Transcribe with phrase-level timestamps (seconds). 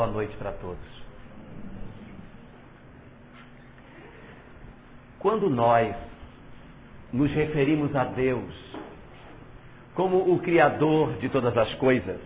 [0.00, 0.78] boa noite para todos.
[5.18, 5.94] Quando nós
[7.12, 8.50] nos referimos a Deus
[9.94, 12.18] como o Criador de todas as coisas,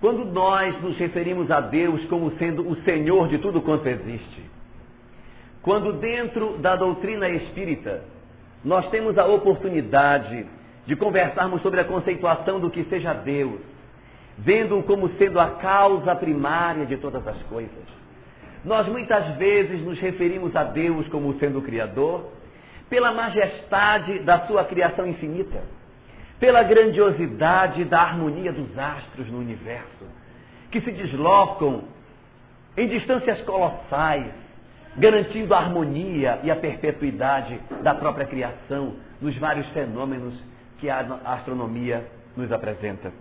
[0.00, 4.44] quando nós nos referimos a Deus como sendo o Senhor de tudo quanto existe,
[5.62, 8.04] quando dentro da doutrina espírita
[8.64, 10.46] nós temos a oportunidade
[10.86, 13.60] de conversarmos sobre a conceituação do que seja Deus,
[14.38, 18.02] vendo-o como sendo a causa primária de todas as coisas,
[18.64, 22.30] nós muitas vezes nos referimos a Deus como sendo o Criador,
[22.88, 25.62] pela majestade da sua criação infinita,
[26.38, 30.06] pela grandiosidade da harmonia dos astros no universo,
[30.70, 31.84] que se deslocam
[32.76, 34.26] em distâncias colossais,
[34.96, 40.34] garantindo a harmonia e a perpetuidade da própria criação nos vários fenômenos
[40.78, 42.04] que a astronomia
[42.36, 43.12] nos apresenta.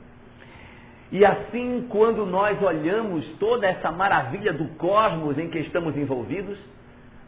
[1.11, 6.57] E assim, quando nós olhamos toda essa maravilha do cosmos em que estamos envolvidos,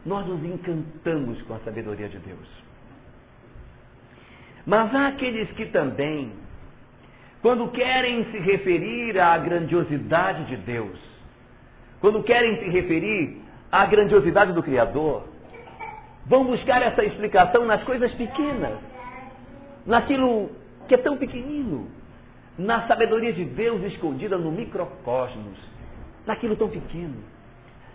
[0.06, 2.64] nós nos encantamos com a sabedoria de Deus.
[4.66, 6.32] Mas há aqueles que também,
[7.42, 10.98] quando querem se referir à grandiosidade de Deus,
[12.00, 15.28] quando querem se referir à grandiosidade do Criador,
[16.24, 18.78] vão buscar essa explicação nas coisas pequenas,
[19.84, 20.50] naquilo
[20.88, 21.88] que é tão pequenino,
[22.58, 25.58] na sabedoria de Deus escondida no microcosmos,
[26.26, 27.16] naquilo tão pequeno,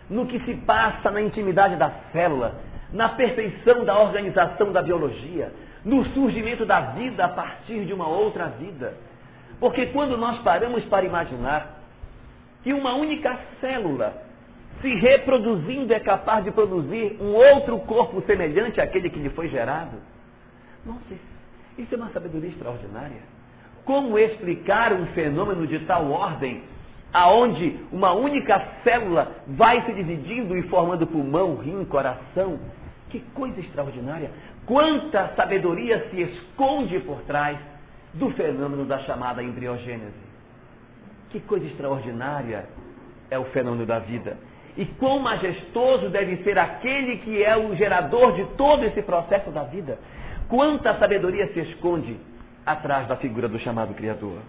[0.09, 2.55] no que se passa na intimidade da célula,
[2.91, 5.53] na perfeição da organização da biologia,
[5.85, 8.95] no surgimento da vida a partir de uma outra vida.
[9.59, 11.79] Porque quando nós paramos para imaginar
[12.63, 14.23] que uma única célula
[14.81, 19.97] se reproduzindo é capaz de produzir um outro corpo semelhante àquele que lhe foi gerado,
[20.85, 21.13] nossa,
[21.77, 23.38] isso é uma sabedoria extraordinária.
[23.85, 26.63] Como explicar um fenômeno de tal ordem,
[27.13, 32.59] aonde uma única célula vai se dividindo e formando pulmão, rim, coração?
[33.09, 34.31] Que coisa extraordinária!
[34.66, 37.57] Quanta sabedoria se esconde por trás
[38.13, 40.29] do fenômeno da chamada embriogênese.
[41.29, 42.66] Que coisa extraordinária
[43.29, 44.38] é o fenômeno da vida.
[44.78, 49.63] E quão majestoso deve ser aquele que é o gerador de todo esse processo da
[49.63, 50.00] vida.
[50.47, 52.17] Quanta sabedoria se esconde
[52.66, 54.40] atrás da figura do chamado Criador.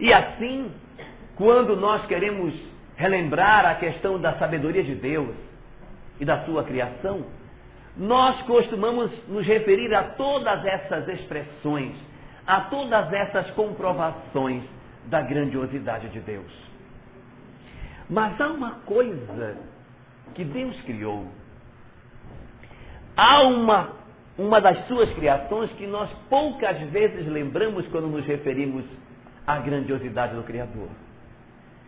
[0.00, 0.70] E assim,
[1.36, 2.54] quando nós queremos
[2.96, 5.34] relembrar a questão da sabedoria de Deus
[6.20, 7.24] e da sua criação,
[7.96, 11.94] nós costumamos nos referir a todas essas expressões,
[12.46, 14.62] a todas essas comprovações
[15.06, 16.52] da grandiosidade de Deus.
[18.08, 19.56] Mas há uma coisa
[20.34, 21.26] que Deus criou.
[23.16, 23.90] Há uma
[24.38, 28.84] uma das suas criações que nós poucas vezes lembramos quando nos referimos
[29.44, 30.88] à grandiosidade do Criador.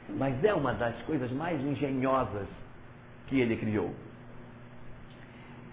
[0.09, 2.49] Mas é uma das coisas mais engenhosas
[3.29, 3.95] que ele criou.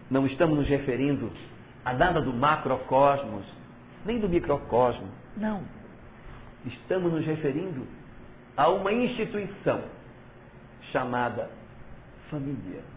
[0.10, 1.32] Não estamos nos referindo
[1.84, 3.46] a nada do macrocosmos,
[4.06, 5.08] nem do microcosmo.
[5.36, 5.64] Não.
[6.64, 7.88] Estamos nos referindo
[8.56, 9.82] a uma instituição
[10.92, 11.50] chamada
[12.30, 12.97] família.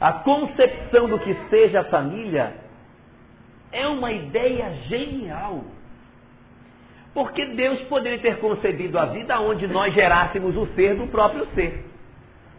[0.00, 2.54] A concepção do que seja a família
[3.72, 5.64] é uma ideia genial.
[7.14, 11.84] Porque Deus poderia ter concebido a vida onde nós gerássemos o ser do próprio ser.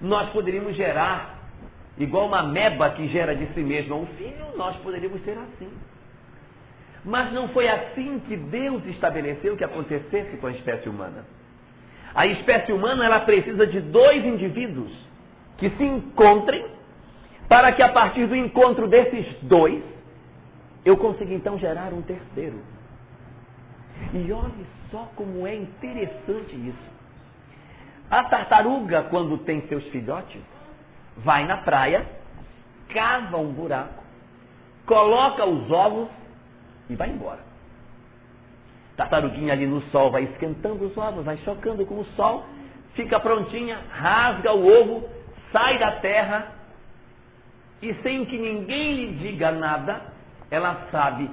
[0.01, 1.39] Nós poderíamos gerar,
[1.97, 5.71] igual uma meba que gera de si mesma um filho, nós poderíamos ser assim.
[7.05, 11.23] Mas não foi assim que Deus estabeleceu que acontecesse com a espécie humana.
[12.15, 14.91] A espécie humana ela precisa de dois indivíduos
[15.57, 16.76] que se encontrem
[17.47, 19.81] para que a partir do encontro desses dois,
[20.83, 22.61] eu consiga então gerar um terceiro.
[24.13, 26.97] E olhe só como é interessante isso.
[28.09, 30.41] A tartaruga, quando tem seus filhotes,
[31.17, 32.05] vai na praia,
[32.89, 34.03] cava um buraco,
[34.85, 36.09] coloca os ovos
[36.89, 37.39] e vai embora.
[38.95, 42.45] Tartaruguinha ali no sol vai esquentando os ovos, vai chocando com o sol,
[42.93, 45.07] fica prontinha, rasga o ovo,
[45.51, 46.56] sai da terra
[47.81, 50.01] e sem que ninguém lhe diga nada,
[50.49, 51.29] ela sabe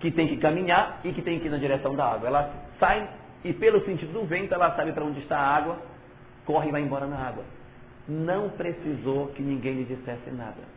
[0.00, 2.28] que tem que caminhar e que tem que ir na direção da água.
[2.28, 3.08] Ela sai
[3.44, 5.78] e pelo sentido do vento ela sabe para onde está a água,
[6.44, 7.44] corre e vai embora na água.
[8.08, 10.74] Não precisou que ninguém lhe dissesse nada.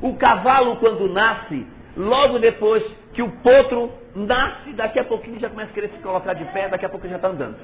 [0.00, 2.82] O cavalo, quando nasce, logo depois
[3.12, 6.68] que o potro nasce, daqui a pouquinho já começa a querer se colocar de pé,
[6.68, 7.58] daqui a pouco já está andando.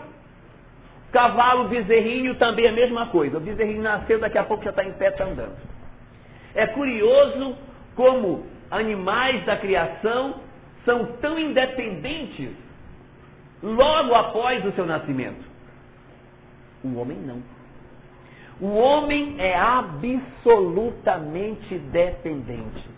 [1.13, 3.39] Cavalo, bezerrinho, também é a mesma coisa.
[3.39, 5.57] O bezerrinho nasceu, daqui a pouco já está em pé, está andando.
[6.57, 7.57] É curioso
[7.95, 10.41] como animais da criação
[10.85, 12.51] são tão independentes
[13.63, 15.45] logo após o seu nascimento.
[16.83, 17.43] O homem não.
[18.61, 22.89] O homem é absolutamente dependente,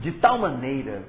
[0.00, 1.02] de tal maneira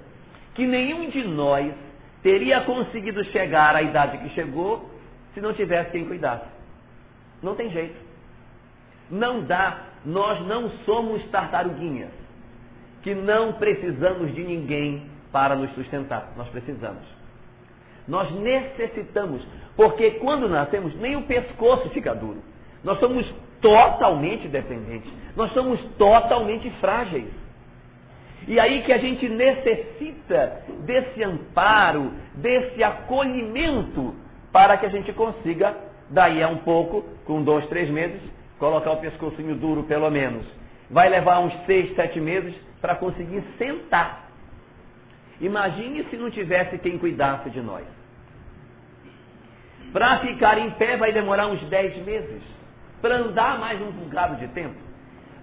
[0.53, 1.73] que nenhum de nós
[2.21, 4.89] teria conseguido chegar à idade que chegou
[5.33, 6.45] se não tivesse quem cuidasse.
[7.41, 7.95] Não tem jeito.
[9.09, 9.92] Não dá.
[10.05, 12.11] Nós não somos tartaruguinhas
[13.01, 16.33] que não precisamos de ninguém para nos sustentar.
[16.37, 17.03] Nós precisamos.
[18.07, 19.45] Nós necessitamos,
[19.75, 22.41] porque quando nascemos, nem o pescoço fica duro.
[22.83, 23.25] Nós somos
[23.61, 25.11] totalmente dependentes.
[25.35, 27.29] Nós somos totalmente frágeis.
[28.45, 34.13] E aí que a gente necessita desse amparo, desse acolhimento,
[34.51, 35.75] para que a gente consiga,
[36.09, 38.21] daí a um pouco, com dois, três meses,
[38.63, 40.45] colocar o pescocinho duro pelo menos.
[40.89, 44.29] Vai levar uns seis, sete meses para conseguir sentar.
[45.41, 47.83] Imagine se não tivesse quem cuidasse de nós.
[49.91, 52.41] Para ficar em pé vai demorar uns dez meses.
[53.01, 54.77] Para andar mais um bocado de tempo.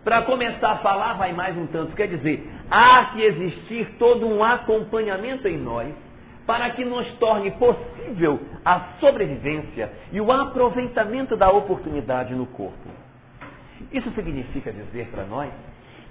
[0.02, 1.94] Para começar a falar vai mais um tanto.
[1.94, 5.94] Quer dizer, há que existir todo um acompanhamento em nós
[6.46, 13.09] para que nos torne possível a sobrevivência e o aproveitamento da oportunidade no corpo.
[13.92, 15.50] Isso significa dizer para nós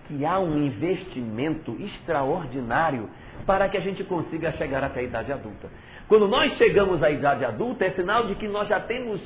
[0.08, 3.10] que há um investimento extraordinário
[3.46, 5.70] para que a gente consiga chegar até a idade adulta.
[6.08, 9.22] Quando nós chegamos à idade adulta, é sinal de que nós já temos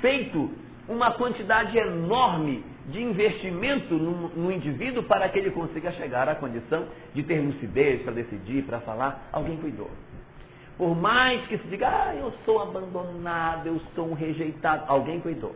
[0.00, 0.50] feito
[0.88, 6.86] uma quantidade enorme de investimento no, no, indivíduo para que ele consiga chegar à condição
[7.14, 9.28] de ter lucidez para decidir, para falar.
[9.30, 9.90] Alguém cuidou.
[10.76, 15.54] Por mais que se diga, ah, eu sou abandonado, eu sou um rejeitado, alguém cuidou.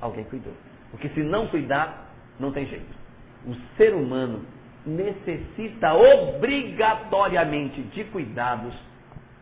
[0.00, 0.52] Alguém cuidou.
[0.90, 3.00] Porque se não cuidar, não tem jeito
[3.46, 4.44] o ser humano
[4.84, 8.74] necessita obrigatoriamente de cuidados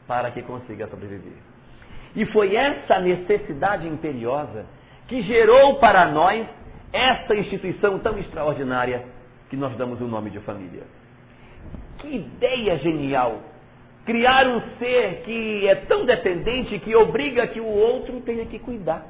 [0.07, 1.39] para que consiga sobreviver.
[2.17, 4.67] E foi essa necessidade imperiosa
[5.07, 6.47] que gerou para nós
[6.93, 9.05] essa instituição tão extraordinária
[9.51, 10.83] que nós damos o nome de família.
[11.99, 13.43] Que ideia genial!
[14.05, 19.07] Criar um ser que é tão dependente que obriga que o outro tenha que cuidar,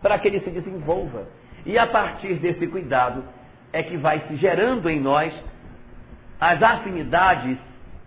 [0.00, 1.26] para que ele se desenvolva.
[1.66, 3.24] E a partir desse cuidado,
[3.72, 5.34] é que vai se gerando em nós
[6.40, 7.58] as afinidades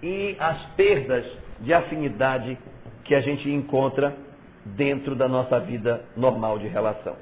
[0.02, 1.26] e as perdas
[1.60, 2.58] de afinidade
[3.04, 4.16] que a gente encontra
[4.64, 7.16] dentro da nossa vida normal de relação.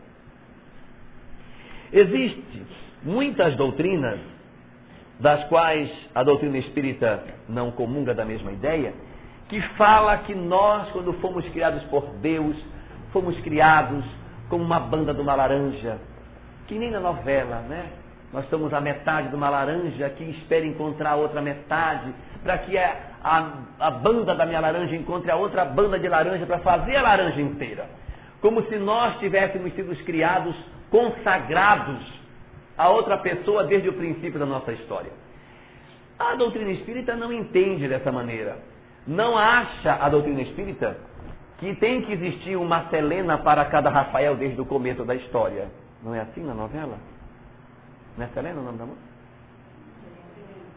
[1.92, 2.68] Existem
[3.04, 4.20] muitas doutrinas,
[5.20, 8.94] das quais a doutrina espírita não comunga da mesma ideia,
[9.48, 12.58] que fala que nós, quando fomos criados por Deus,
[13.14, 14.04] fomos criados
[14.50, 16.00] como uma banda de uma laranja,
[16.68, 17.86] que nem na novela, né?
[18.34, 22.14] Nós somos a metade de uma laranja que espera encontrar a outra metade,
[22.44, 26.46] para que a, a, a, banda da minha laranja encontre a outra banda de laranja
[26.46, 27.86] para fazer a laranja inteira.
[28.42, 30.56] Como se nós tivéssemos sido criados
[30.92, 32.00] consagrados
[32.78, 35.12] a outra pessoa desde o princípio da nossa história.
[36.20, 38.58] A doutrina espírita não entende dessa maneira.
[39.08, 40.98] Não acha a doutrina espírita
[41.58, 45.70] que tem que existir uma Selena para cada Rafael desde o começo da história.
[46.06, 47.00] Não é assim na novela?
[48.16, 49.00] Não é Selena o nome da moça?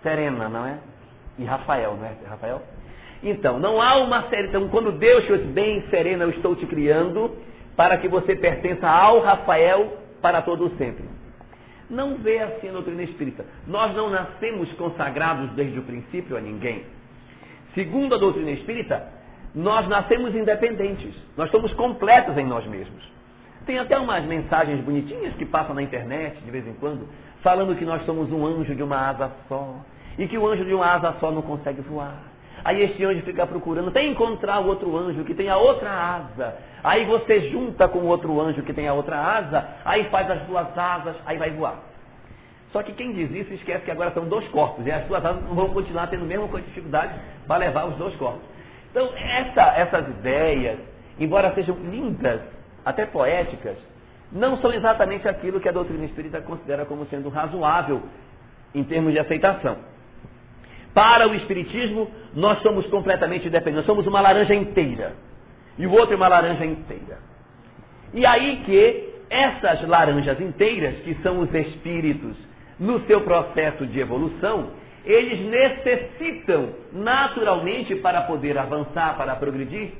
[0.02, 0.78] Serena, não é?
[1.38, 2.14] E Rafael, não é?
[2.26, 2.62] Rafael?
[3.22, 4.48] Então, não há uma série.
[4.48, 7.36] Então, quando Deus te bem, Serena, eu estou te criando
[7.76, 11.04] para que você pertença ao Rafael para todo sempre.
[11.90, 13.44] Não vê assim a doutrina espírita.
[13.66, 16.86] Nós não nascemos consagrados desde o princípio a ninguém.
[17.74, 19.06] Segundo a doutrina espírita,
[19.54, 21.14] nós nascemos independentes.
[21.36, 23.17] Nós somos completos em nós mesmos.
[23.68, 27.06] Tem até umas mensagens bonitinhas que passam na internet de vez em quando,
[27.42, 29.74] falando que nós somos um anjo de uma asa só.
[30.16, 32.14] E que o anjo de uma asa só não consegue voar.
[32.64, 36.56] Aí este anjo fica procurando até encontrar o outro anjo que tem a outra asa.
[36.82, 40.40] Aí você junta com o outro anjo que tem a outra asa, aí faz as
[40.46, 41.76] duas asas, aí vai voar.
[42.72, 45.42] Só que quem diz isso esquece que agora são dois corpos, e as duas asas
[45.42, 47.12] vão continuar tendo a mesma dificuldade
[47.46, 48.40] para levar os dois corpos.
[48.90, 50.78] Então, essa, essas ideias,
[51.20, 52.40] embora sejam lindas,
[52.88, 53.76] até poéticas,
[54.32, 58.02] não são exatamente aquilo que a doutrina espírita considera como sendo razoável
[58.74, 59.76] em termos de aceitação.
[60.94, 63.86] Para o Espiritismo, nós somos completamente dependentes.
[63.86, 65.12] Somos uma laranja inteira.
[65.76, 67.18] E o outro é uma laranja inteira.
[68.14, 72.36] E aí que essas laranjas inteiras, que são os espíritos,
[72.80, 74.70] no seu processo de evolução,
[75.04, 79.92] eles necessitam naturalmente para poder avançar, para progredir,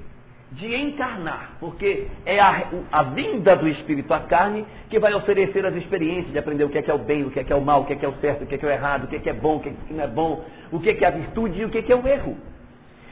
[0.53, 5.75] de encarnar, porque é a, a, vinda do Espírito à carne que vai oferecer as
[5.75, 7.57] experiências de aprender o que é, que é o bem, o que é, que é
[7.57, 8.73] o mal, o que é, que é o certo, o que é, que é o
[8.73, 10.91] errado, o que é, que é bom, o que é, que é bom, o que
[10.91, 12.37] é, que é a virtude e o que é, que é o erro.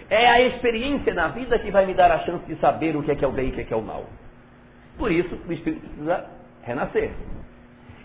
[0.08, 3.10] É a experiência na vida que vai me dar a chance de saber o que
[3.10, 4.06] é, que é o bem e o que é, que é o mal.
[4.96, 6.24] Por isso, o espírito precisa
[6.62, 7.10] renascer.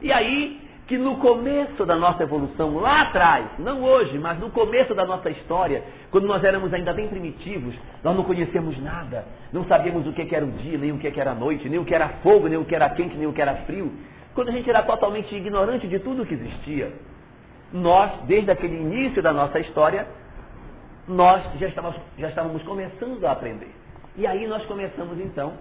[0.01, 0.59] E aí,
[0.91, 5.29] que no começo da nossa evolução, lá atrás, não hoje, mas no começo da nossa
[5.29, 10.35] história, quando nós éramos ainda bem primitivos, nós não conhecíamos nada, não sabíamos o que
[10.35, 12.57] era o dia, nem o que era a noite, nem o que era fogo, nem
[12.57, 13.89] o que era quente, nem o que era frio.
[14.35, 16.91] Quando a gente era totalmente ignorante de tudo o que existia,
[17.71, 20.05] nós, desde aquele início da nossa história,
[21.07, 23.73] nós já estávamos, já estávamos começando a aprender.
[24.17, 25.53] E aí nós começamos então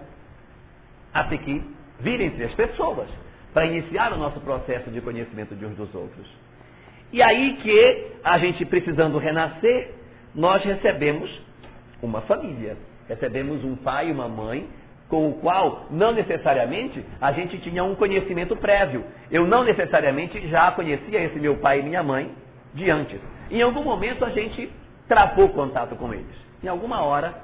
[1.13, 1.63] a ter que
[2.01, 3.07] vir entre as pessoas
[3.53, 6.27] para iniciar o nosso processo de conhecimento de uns dos outros.
[7.11, 9.91] E aí que a gente precisando renascer,
[10.33, 11.29] nós recebemos
[12.01, 12.77] uma família,
[13.07, 14.67] recebemos um pai e uma mãe
[15.09, 19.03] com o qual não necessariamente a gente tinha um conhecimento prévio.
[19.29, 22.31] Eu não necessariamente já conhecia esse meu pai e minha mãe
[22.73, 23.19] de antes.
[23.49, 24.71] Em algum momento a gente
[25.09, 26.35] travou contato com eles.
[26.63, 27.35] Em alguma hora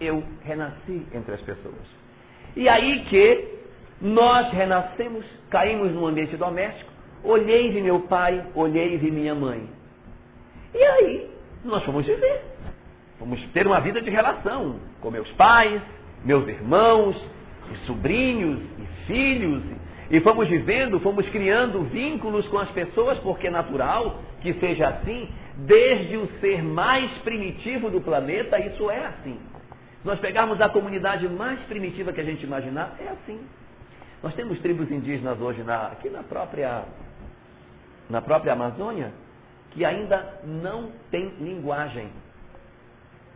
[0.00, 1.74] eu renasci entre as pessoas.
[2.54, 3.56] E aí que
[4.00, 6.90] nós renascemos, caímos no ambiente doméstico,
[7.22, 9.68] olhei de meu pai, olhei de minha mãe.
[10.74, 11.30] E aí
[11.64, 12.42] nós fomos viver.
[13.18, 15.80] Fomos ter uma vida de relação com meus pais,
[16.24, 17.16] meus irmãos,
[17.72, 19.62] e sobrinhos, e filhos,
[20.10, 25.28] e fomos vivendo, fomos criando vínculos com as pessoas, porque é natural que seja assim,
[25.56, 29.38] desde o ser mais primitivo do planeta, isso é assim.
[30.02, 33.40] Se nós pegarmos a comunidade mais primitiva que a gente imaginar, é assim.
[34.26, 36.82] Nós temos tribos indígenas hoje na, aqui na própria,
[38.10, 39.12] na própria Amazônia
[39.70, 42.10] que ainda não tem linguagem.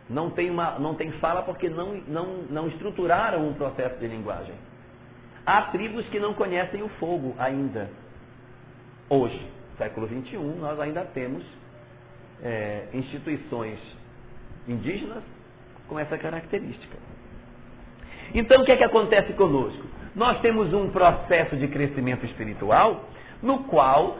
[0.09, 4.53] Não tem, uma, não tem fala porque não, não, não estruturaram um processo de linguagem.
[5.45, 7.89] Há tribos que não conhecem o fogo ainda.
[9.07, 11.45] Hoje, século XXI, nós ainda temos
[12.43, 13.79] é, instituições
[14.67, 15.23] indígenas
[15.87, 16.97] com essa característica.
[18.33, 20.00] Então, o que é que acontece conosco?
[20.15, 23.05] Nós temos um processo de crescimento espiritual
[23.41, 24.17] no qual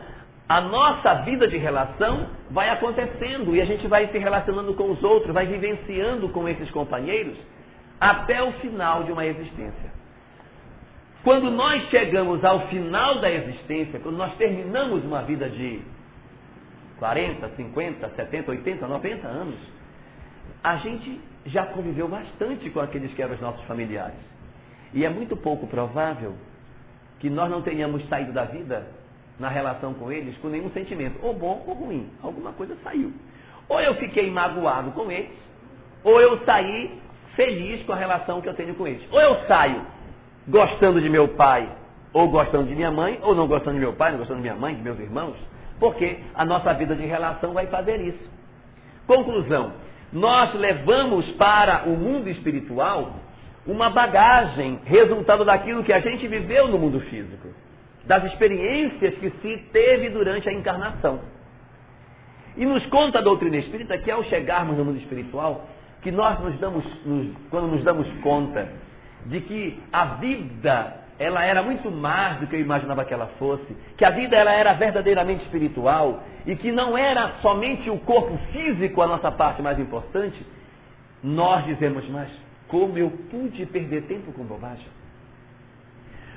[0.48, 5.04] a nossa vida de relação vai acontecendo e a gente vai se relacionando com os
[5.04, 7.38] outros, vai vivenciando com esses companheiros
[8.00, 9.92] até o final de uma existência.
[11.24, 15.82] Quando nós chegamos ao final da existência, quando nós terminamos uma vida de
[16.98, 19.60] 40, 50, 70, 80, 90 anos,
[20.64, 24.31] a gente já conviveu bastante com aqueles que eram os nossos familiares.
[24.94, 26.34] E é muito pouco provável
[27.20, 28.88] que nós não tenhamos saído da vida
[29.40, 32.10] na relação com eles com nenhum sentimento, ou bom ou ruim.
[32.22, 33.12] Alguma coisa saiu.
[33.70, 35.32] Ou eu fiquei magoado com eles,
[36.04, 37.00] ou eu saí
[37.36, 39.02] feliz com a relação que eu tenho com eles.
[39.12, 39.82] Ou eu saio
[40.48, 41.70] gostando de meu pai,
[42.14, 44.60] ou gostando de minha mãe, ou não gostando de meu pai, não gostando de minha
[44.60, 45.38] mãe, de meus irmãos,
[45.80, 48.30] porque a nossa vida de relação vai fazer isso.
[49.08, 49.74] Conclusão:
[50.12, 53.14] nós levamos para o mundo espiritual
[53.66, 57.50] uma bagagem resultado daquilo que a gente viveu no mundo físico
[58.06, 61.20] das experiências que se teve durante a encarnação.
[62.58, 65.68] E nos conta a doutrina espírita que ao chegarmos no mundo espiritual,
[66.02, 68.68] que nós nos damos, nos, quando nos damos conta
[69.26, 73.78] de que a vida ela era muito mais do que eu imaginava que ela fosse,
[73.96, 79.02] que a vida ela era verdadeiramente espiritual e que não era somente o corpo físico
[79.04, 80.44] a nossa parte mais importante,
[81.24, 82.28] nós dizemos, mas
[82.72, 84.88] como eu pude perder tempo com bobagem?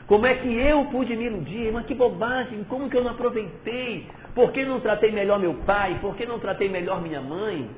[0.09, 1.73] Como é que eu pude me iludir?
[1.73, 4.09] Mas que bobagem, como que eu não aproveitei?
[4.35, 5.97] Por que não tratei melhor meu pai?
[6.01, 7.71] Por que não tratei melhor minha mãe?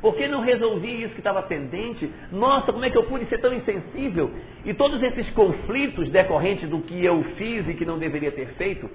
[0.00, 2.08] Por que não resolvi isso que estava pendente?
[2.30, 4.30] Nossa, como é que eu pude ser tão insensível?
[4.64, 8.88] E todos esses conflitos decorrentes do que eu fiz e que não deveria ter feito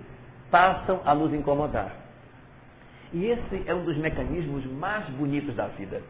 [0.49, 1.93] passam a nos incomodar.
[3.13, 6.01] E esse é um dos mecanismos mais bonitos da vida.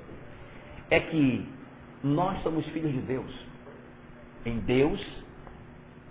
[0.89, 1.47] É que
[2.03, 3.31] nós somos filhos de Deus.
[4.45, 4.99] Em Deus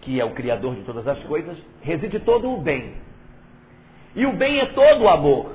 [0.00, 2.94] que é o Criador de todas as coisas, reside todo o bem.
[4.14, 5.54] E o bem é todo o amor.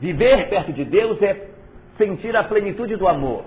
[0.00, 1.48] Viver perto de Deus é
[1.98, 3.44] sentir a plenitude do amor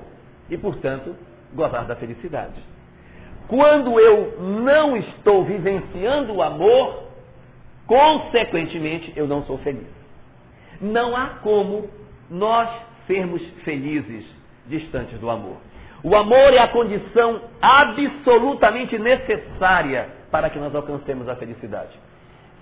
[0.50, 1.16] e, portanto,
[1.54, 2.62] gozar da felicidade.
[3.48, 7.04] Quando eu não estou vivenciando o amor,
[7.88, 9.88] consequentemente eu não sou feliz.
[10.80, 11.90] Não há como
[12.30, 12.70] nós
[13.08, 14.26] sermos felizes
[14.68, 15.58] distantes do amor.
[16.04, 21.98] O amor é a condição absolutamente necessária para que nós alcancemos a felicidade.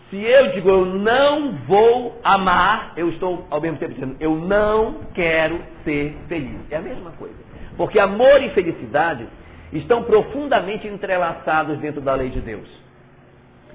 [0.10, 5.06] Se eu digo eu não vou amar, eu estou ao mesmo tempo dizendo eu não
[5.14, 6.60] quero ser feliz.
[6.70, 7.36] É a mesma coisa.
[7.78, 9.28] Porque amor e felicidade
[9.72, 12.68] estão profundamente entrelaçados dentro da lei de Deus.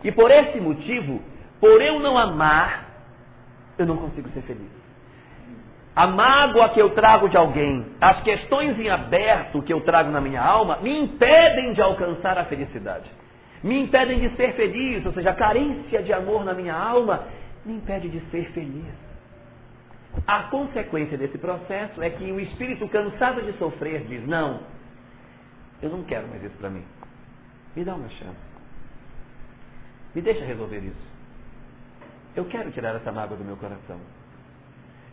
[0.05, 1.21] E por esse motivo,
[1.59, 2.87] por eu não amar,
[3.79, 4.76] eu não consigo ser feliz.
[5.97, 10.21] A mágoa que eu trago de alguém, as questões em aberto que eu trago na
[10.21, 13.11] minha alma, me impedem de alcançar a felicidade.
[13.63, 17.27] Me impedem de ser feliz, ou seja, a carência de amor na minha alma
[17.65, 18.93] me impede de ser feliz.
[20.27, 24.61] A consequência desse processo é que o espírito cansado de sofrer diz: Não,
[25.81, 26.85] eu não quero mais isso para mim.
[27.75, 28.37] Me dá uma chance.
[30.15, 31.07] Me deixa resolver isso.
[32.35, 33.99] Eu quero tirar essa mágoa do meu coração.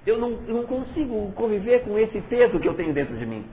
[0.05, 3.45] Eu não, eu não consigo conviver com esse peso que eu tenho dentro de mim.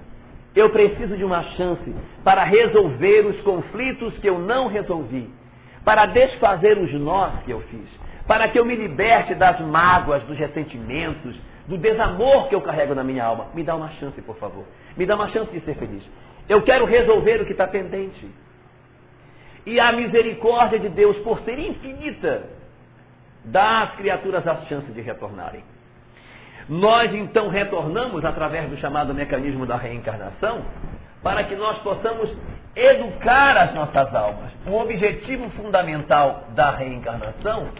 [0.54, 5.30] Eu preciso de uma chance para resolver os conflitos que eu não resolvi,
[5.84, 7.88] para desfazer os nós que eu fiz,
[8.26, 11.36] para que eu me liberte das mágoas, dos ressentimentos,
[11.68, 13.46] do desamor que eu carrego na minha alma.
[13.54, 14.64] Me dá uma chance, por favor.
[14.96, 16.02] Me dá uma chance de ser feliz.
[16.48, 18.28] Eu quero resolver o que está pendente.
[19.64, 22.48] E a misericórdia de Deus, por ser infinita,
[23.44, 25.62] dá às criaturas a chance de retornarem.
[26.70, 30.62] Nós então retornamos através do chamado mecanismo da reencarnação
[31.20, 32.32] para que nós possamos
[32.76, 34.52] educar as nossas almas.
[34.64, 37.70] O objetivo fundamental da reencarnação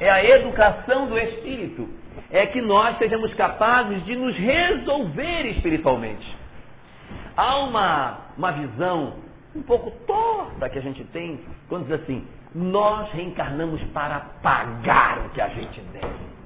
[0.00, 1.90] é a educação do espírito.
[2.30, 6.34] É que nós sejamos capazes de nos resolver espiritualmente.
[7.36, 9.16] Há uma, uma visão
[9.54, 11.38] um pouco torta que a gente tem
[11.68, 16.37] quando diz assim: nós reencarnamos para pagar o que a gente deve.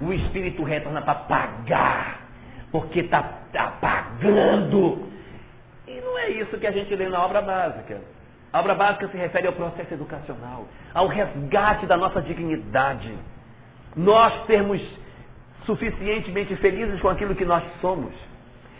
[0.00, 2.20] O espírito retorna para pagar,
[2.70, 5.08] porque está tá pagando.
[5.86, 8.00] E não é isso que a gente lê na obra básica.
[8.52, 13.12] A obra básica se refere ao processo educacional, ao resgate da nossa dignidade.
[13.96, 14.80] Nós sermos
[15.66, 18.14] suficientemente felizes com aquilo que nós somos.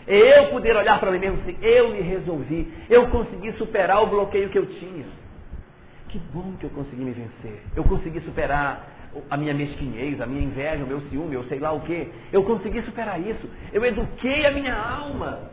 [0.07, 4.07] É eu poder olhar para mim mesmo assim, eu me resolvi, eu consegui superar o
[4.07, 5.05] bloqueio que eu tinha.
[6.07, 7.61] Que bom que eu consegui me vencer.
[7.75, 8.87] Eu consegui superar
[9.29, 12.09] a minha mesquinhez, a minha inveja, o meu ciúme, eu sei lá o quê.
[12.31, 13.49] Eu consegui superar isso.
[13.73, 15.49] Eu eduquei a minha alma.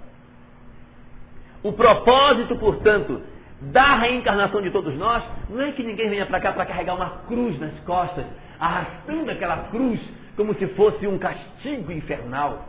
[1.62, 3.22] O propósito, portanto,
[3.60, 7.22] da reencarnação de todos nós não é que ninguém venha para cá para carregar uma
[7.26, 8.24] cruz nas costas,
[8.60, 10.00] arrastando aquela cruz
[10.36, 12.68] como se fosse um castigo infernal.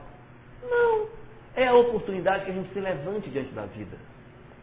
[0.63, 1.07] Não.
[1.55, 3.97] É a oportunidade que a gente se levante diante da vida.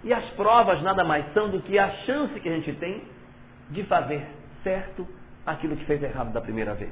[0.03, 3.03] E as provas nada mais são do que a chance que a gente tem
[3.71, 4.27] de fazer
[4.63, 5.07] certo
[5.47, 6.91] aquilo que fez errado da primeira vez.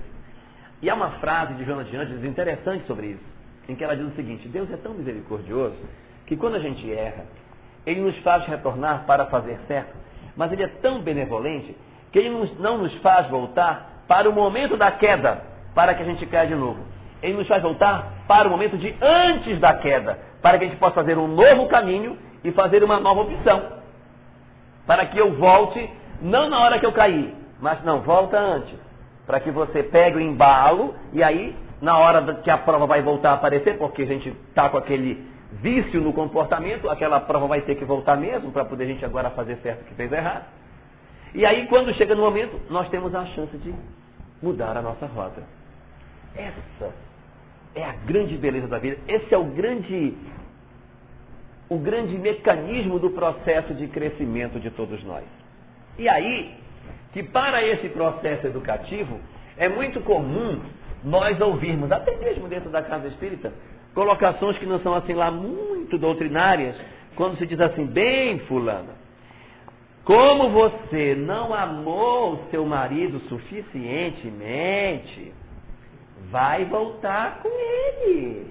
[0.81, 3.25] E há uma frase de Joana de Anjos interessante sobre isso,
[3.69, 5.77] em que ela diz o seguinte: Deus é tão misericordioso
[6.27, 7.25] que quando a gente erra,
[7.87, 9.95] Ele nos faz retornar para fazer certo,
[10.37, 11.77] mas Ele é tão benevolente
[12.11, 15.43] que Ele não nos faz voltar para o momento da queda,
[15.75, 16.81] para que a gente caia de novo.
[17.23, 20.79] Ele nos faz voltar para o momento de antes da queda, para que a gente
[20.79, 23.81] possa fazer um novo caminho e fazer uma nova opção.
[24.85, 25.88] Para que eu volte,
[26.21, 28.75] não na hora que eu caí, mas não, volta antes.
[29.25, 33.31] Para que você pegue o embalo e aí, na hora que a prova vai voltar
[33.31, 37.77] a aparecer, porque a gente está com aquele vício no comportamento, aquela prova vai ter
[37.77, 40.44] que voltar mesmo para poder a gente agora fazer certo o que fez errado.
[41.33, 43.72] E aí, quando chega no momento, nós temos a chance de
[44.42, 45.42] mudar a nossa rota.
[46.35, 46.92] Essa
[47.77, 48.98] é a grande beleza da vida.
[49.07, 50.16] Esse é o grande
[51.68, 55.25] o grande mecanismo do processo de crescimento de todos nós.
[55.96, 56.62] E aí,
[57.12, 59.20] que para esse processo educativo,
[59.57, 60.61] é muito comum
[61.05, 63.53] nós ouvirmos, até mesmo dentro da casa espírita,
[63.94, 66.77] colocações que não são assim lá muito doutrinárias,
[67.14, 69.03] quando se diz assim, bem fulana,
[70.05, 75.33] como você não amou o seu marido suficientemente,
[76.31, 78.46] vai voltar com ele.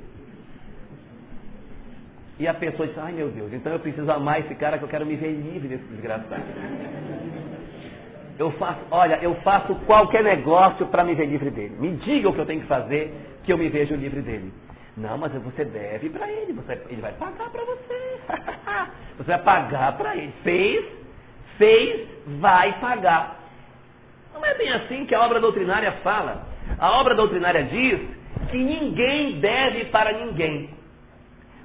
[2.40, 4.90] E a pessoa diz, ai meu Deus, então eu preciso amar esse cara que eu
[4.90, 6.44] quero me ver livre desse desgraçado.
[8.38, 11.76] Eu faço, olha, eu faço qualquer negócio para me ver livre dele.
[11.80, 13.14] Me diga o que eu tenho que fazer
[13.44, 14.54] que eu me vejo livre dele.
[14.96, 18.20] Não, mas você deve para ele, você, ele vai pagar para você.
[19.18, 20.34] você vai pagar para ele.
[20.44, 20.86] Fez,
[21.58, 22.08] fez,
[22.40, 23.40] vai pagar.
[24.34, 26.46] Não é bem assim que a obra doutrinária fala.
[26.78, 28.00] A obra doutrinária diz
[28.50, 30.70] que ninguém deve para ninguém.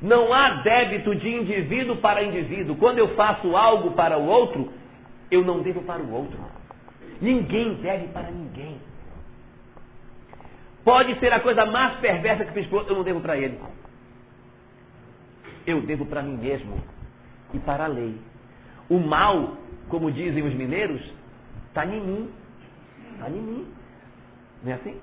[0.01, 2.77] Não há débito de indivíduo para indivíduo.
[2.77, 4.73] Quando eu faço algo para o outro,
[5.31, 6.39] eu não devo para o outro.
[7.21, 8.81] Ninguém deve para ninguém.
[10.85, 13.59] Pode ser a coisa mais perversa que fiz eu não devo para ele.
[15.67, 16.81] Eu devo para mim mesmo
[17.53, 18.17] e para a lei.
[18.89, 19.57] O mal,
[19.89, 21.03] como dizem os mineiros,
[21.69, 22.31] está em mim.
[23.15, 23.67] Está em mim.
[24.63, 25.01] Não é assim?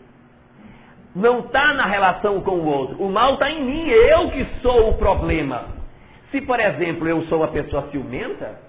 [1.16, 3.04] não está na relação com o outro.
[3.04, 5.66] O mal está em mim, eu que sou o problema.
[6.32, 8.60] Se, por exemplo, eu sou uma pessoa ciumenta,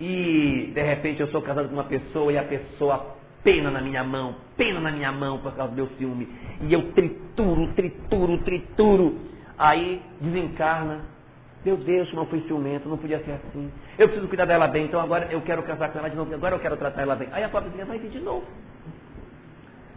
[0.00, 4.02] e de repente eu sou casado com uma pessoa e a pessoa pena na minha
[4.02, 6.28] mão, pena na minha mão por causa do meu ciúme.
[6.62, 9.18] E eu trituro, trituro, trituro.
[9.58, 11.02] Aí desencarna.
[11.64, 13.70] Meu Deus, não fui ciumento, não podia ser assim.
[13.98, 16.56] Eu preciso cuidar dela bem, então agora eu quero casar com ela de novo, agora
[16.56, 17.28] eu quero tratar ela bem.
[17.32, 18.44] Aí a pobrezinha vai vir de novo.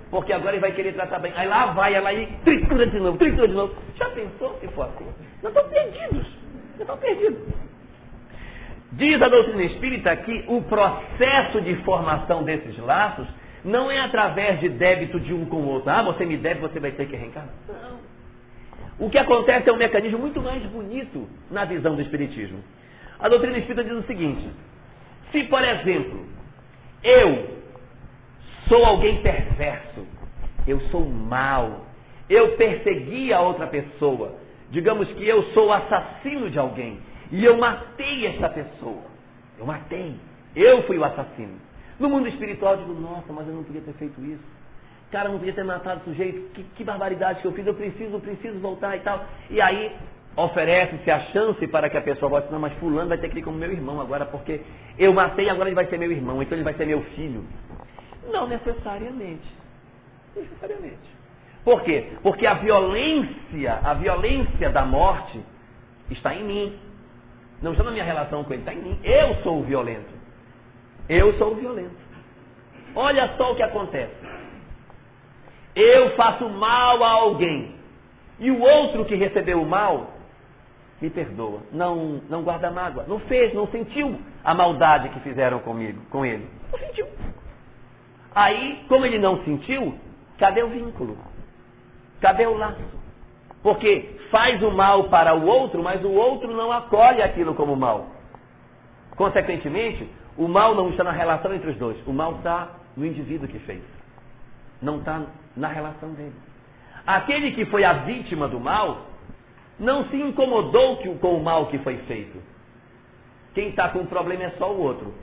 [0.10, 1.34] Porque agora ele vai querer tratar bem.
[1.36, 3.76] Aí lá vai ela e tritura de novo, tritura de novo.
[3.96, 5.08] Já pensou se for assim?
[5.44, 6.28] Não estão perdidos.
[6.76, 7.40] Não estão perdidos.
[8.92, 13.28] Diz a doutrina espírita que o processo de formação desses laços
[13.64, 15.90] não é através de débito de um com o outro.
[15.90, 17.54] Ah, você me deve, você vai ter que reencarnar.
[17.68, 17.98] Não.
[19.00, 22.64] O que acontece é um mecanismo muito mais bonito na visão do Espiritismo.
[23.20, 24.48] A doutrina espírita diz o seguinte:
[25.32, 26.26] se, por exemplo,
[27.04, 27.58] eu
[28.68, 30.06] sou alguém perverso,
[30.68, 31.86] eu sou mau,
[32.30, 34.36] eu persegui a outra pessoa,
[34.70, 37.00] digamos que eu sou assassino de alguém,
[37.32, 39.04] e eu matei esta pessoa,
[39.58, 40.16] eu matei,
[40.56, 41.60] eu fui o assassino.
[42.00, 44.44] No mundo espiritual eu digo, nossa, mas eu não podia ter feito isso.
[45.12, 47.74] Cara, eu não podia ter matado o sujeito, que, que barbaridade que eu fiz, eu
[47.74, 49.26] preciso, preciso voltar e tal.
[49.50, 49.96] E aí
[50.36, 53.42] oferece-se a chance para que a pessoa volte, não, mas fulano vai ter que ir
[53.42, 54.62] como meu irmão agora, porque
[55.00, 57.44] eu matei, agora ele vai ser meu irmão, então ele vai ser meu filho.
[58.32, 59.48] Não necessariamente.
[60.36, 61.18] Necessariamente.
[61.64, 62.14] Por quê?
[62.22, 65.42] Porque a violência, a violência da morte
[66.12, 66.80] está em mim.
[67.62, 69.00] Não está na minha relação com ele, está em mim.
[69.04, 70.14] Eu sou o violento.
[71.10, 71.96] Eu sou o violento.
[72.96, 74.16] Olha só o que acontece.
[75.76, 77.76] Eu faço mal a alguém.
[78.40, 80.14] E o outro que recebeu o mal
[81.02, 81.62] me perdoa.
[81.72, 83.06] Não, não guarda mágoa.
[83.08, 86.48] Não fez, não sentiu a maldade que fizeram comigo, com ele.
[86.72, 87.08] Não sentiu.
[88.34, 89.98] Aí, como ele não sentiu,
[90.38, 91.18] cadê o vínculo?
[92.22, 92.82] Cadê o laço?
[93.68, 98.08] Porque faz o mal para o outro, mas o outro não acolhe aquilo como mal.
[99.18, 101.98] Consequentemente, o mal não está na relação entre os dois.
[102.08, 103.84] O mal está no indivíduo que fez.
[104.82, 105.22] Não está
[105.58, 106.32] na relação dele.
[107.06, 109.02] Aquele que foi a vítima do mal
[109.78, 112.42] não se incomodou com o mal que foi feito.
[113.54, 115.14] Quem está com o problema é só o outro.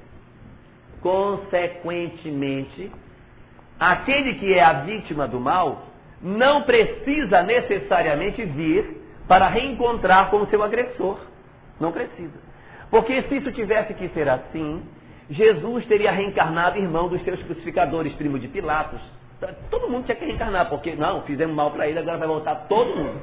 [1.00, 2.92] Consequentemente,
[3.80, 5.93] aquele que é a vítima do mal
[6.24, 11.18] não precisa necessariamente vir para reencontrar com o seu agressor.
[11.78, 12.42] Não precisa.
[12.90, 14.82] Porque se isso tivesse que ser assim,
[15.28, 19.00] Jesus teria reencarnado irmão dos seus crucificadores, primo de Pilatos.
[19.70, 22.96] Todo mundo tinha que reencarnar, porque não, fizemos mal para ele, agora vai voltar todo
[22.96, 23.20] mundo.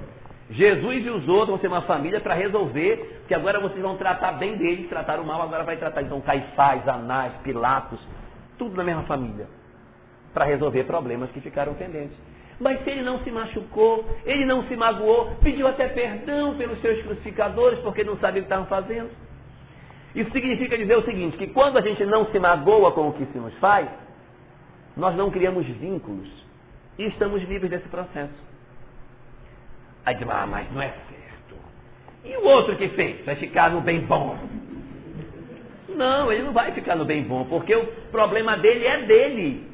[0.52, 4.34] Jesus e os outros vão ser uma família para resolver, que agora vocês vão tratar
[4.34, 8.00] bem deles, tratar o mal, agora vai tratar então Caifás, Anás, Pilatos,
[8.60, 9.48] tudo na mesma família,
[10.34, 12.18] para resolver problemas que ficaram pendentes.
[12.62, 17.02] Mas se ele não se machucou, ele não se magoou, pediu até perdão pelos seus
[17.02, 19.10] crucificadores, porque não sabia o que estavam fazendo.
[20.14, 23.26] Isso significa dizer o seguinte, que quando a gente não se magoa com o que
[23.26, 23.90] se nos faz,
[24.96, 26.30] nós não criamos vínculos
[27.00, 28.52] e estamos livres desse processo.
[30.06, 31.56] Aí diz, ah, mas não é certo.
[32.24, 33.26] E o outro que fez?
[33.26, 34.38] Vai ficar no bem bom.
[35.90, 39.71] Não, ele não vai ficar no bem bom, porque o problema dele é dele.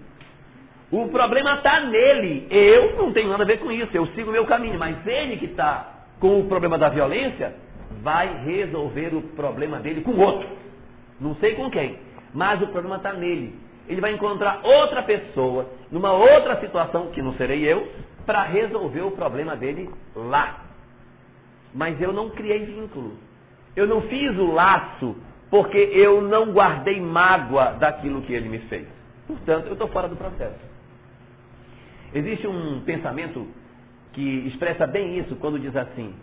[0.91, 2.47] O problema está nele.
[2.49, 5.37] Eu não tenho nada a ver com isso, eu sigo o meu caminho, mas ele
[5.37, 7.55] que está com o problema da violência
[8.01, 10.47] vai resolver o problema dele com outro.
[11.19, 11.99] Não sei com quem,
[12.33, 13.55] mas o problema está nele.
[13.87, 17.87] Ele vai encontrar outra pessoa, numa outra situação, que não serei eu,
[18.25, 20.65] para resolver o problema dele lá.
[21.73, 23.17] Mas eu não criei vínculo.
[23.75, 25.15] Eu não fiz o laço
[25.49, 28.87] porque eu não guardei mágoa daquilo que ele me fez.
[29.25, 30.76] Portanto, eu estou fora do processo.
[32.13, 33.47] Existe um pensamento
[34.13, 36.13] que expressa bem isso quando diz assim: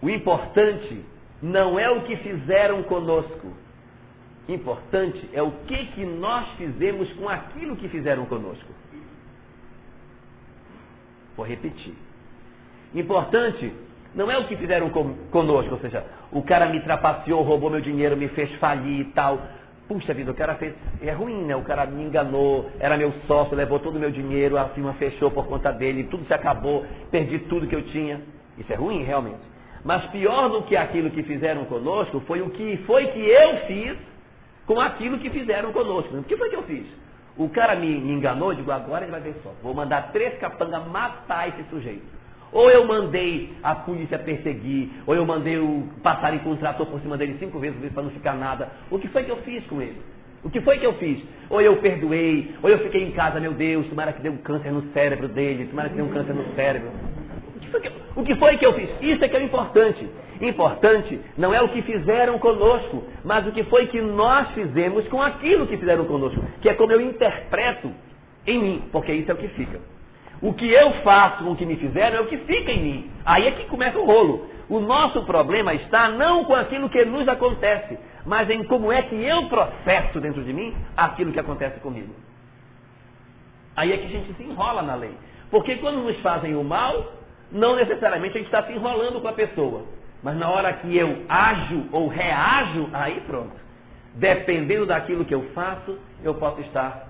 [0.00, 1.04] o importante
[1.42, 3.52] não é o que fizeram conosco,
[4.48, 8.72] importante é o que, que nós fizemos com aquilo que fizeram conosco.
[11.36, 11.94] Vou repetir.
[12.94, 13.72] Importante
[14.14, 14.90] não é o que fizeram
[15.30, 19.40] conosco, ou seja, o cara me trapaceou, roubou meu dinheiro, me fez falir e tal.
[19.88, 20.74] Puxa vida, o cara fez.
[21.00, 21.56] É ruim, né?
[21.56, 25.30] O cara me enganou, era meu sócio, levou todo o meu dinheiro, a firma fechou
[25.30, 28.20] por conta dele, tudo se acabou, perdi tudo que eu tinha.
[28.58, 29.40] Isso é ruim, realmente.
[29.82, 33.96] Mas pior do que aquilo que fizeram conosco foi o que foi que eu fiz
[34.66, 36.14] com aquilo que fizeram conosco.
[36.18, 36.86] O que foi que eu fiz?
[37.38, 39.54] O cara me, me enganou, digo, agora ele vai ver só.
[39.62, 42.17] Vou mandar três capangas matar esse sujeito.
[42.52, 47.00] Ou eu mandei a polícia perseguir, ou eu mandei o passarinho com um trator por
[47.00, 48.70] cima dele cinco vezes para não ficar nada.
[48.90, 50.00] O que foi que eu fiz com ele?
[50.42, 51.22] O que foi que eu fiz?
[51.50, 54.70] Ou eu perdoei, ou eu fiquei em casa, meu Deus, tomara que deu um câncer
[54.70, 56.90] no cérebro dele, tomara que deu um câncer no cérebro.
[57.56, 58.88] O que, foi que, o que foi que eu fiz?
[59.00, 60.08] Isso é que é o importante.
[60.40, 65.20] Importante não é o que fizeram conosco, mas o que foi que nós fizemos com
[65.20, 67.92] aquilo que fizeram conosco, que é como eu interpreto
[68.46, 69.80] em mim, porque isso é o que fica.
[70.40, 73.10] O que eu faço com o que me fizeram é o que fica em mim.
[73.24, 74.48] Aí é que começa o rolo.
[74.68, 79.14] O nosso problema está não com aquilo que nos acontece, mas em como é que
[79.14, 82.14] eu processo dentro de mim aquilo que acontece comigo.
[83.74, 85.14] Aí é que a gente se enrola na lei.
[85.50, 87.12] Porque quando nos fazem o mal,
[87.50, 89.84] não necessariamente a gente está se enrolando com a pessoa.
[90.22, 93.56] Mas na hora que eu ajo ou reajo, aí pronto.
[94.14, 97.08] Dependendo daquilo que eu faço, eu posso estar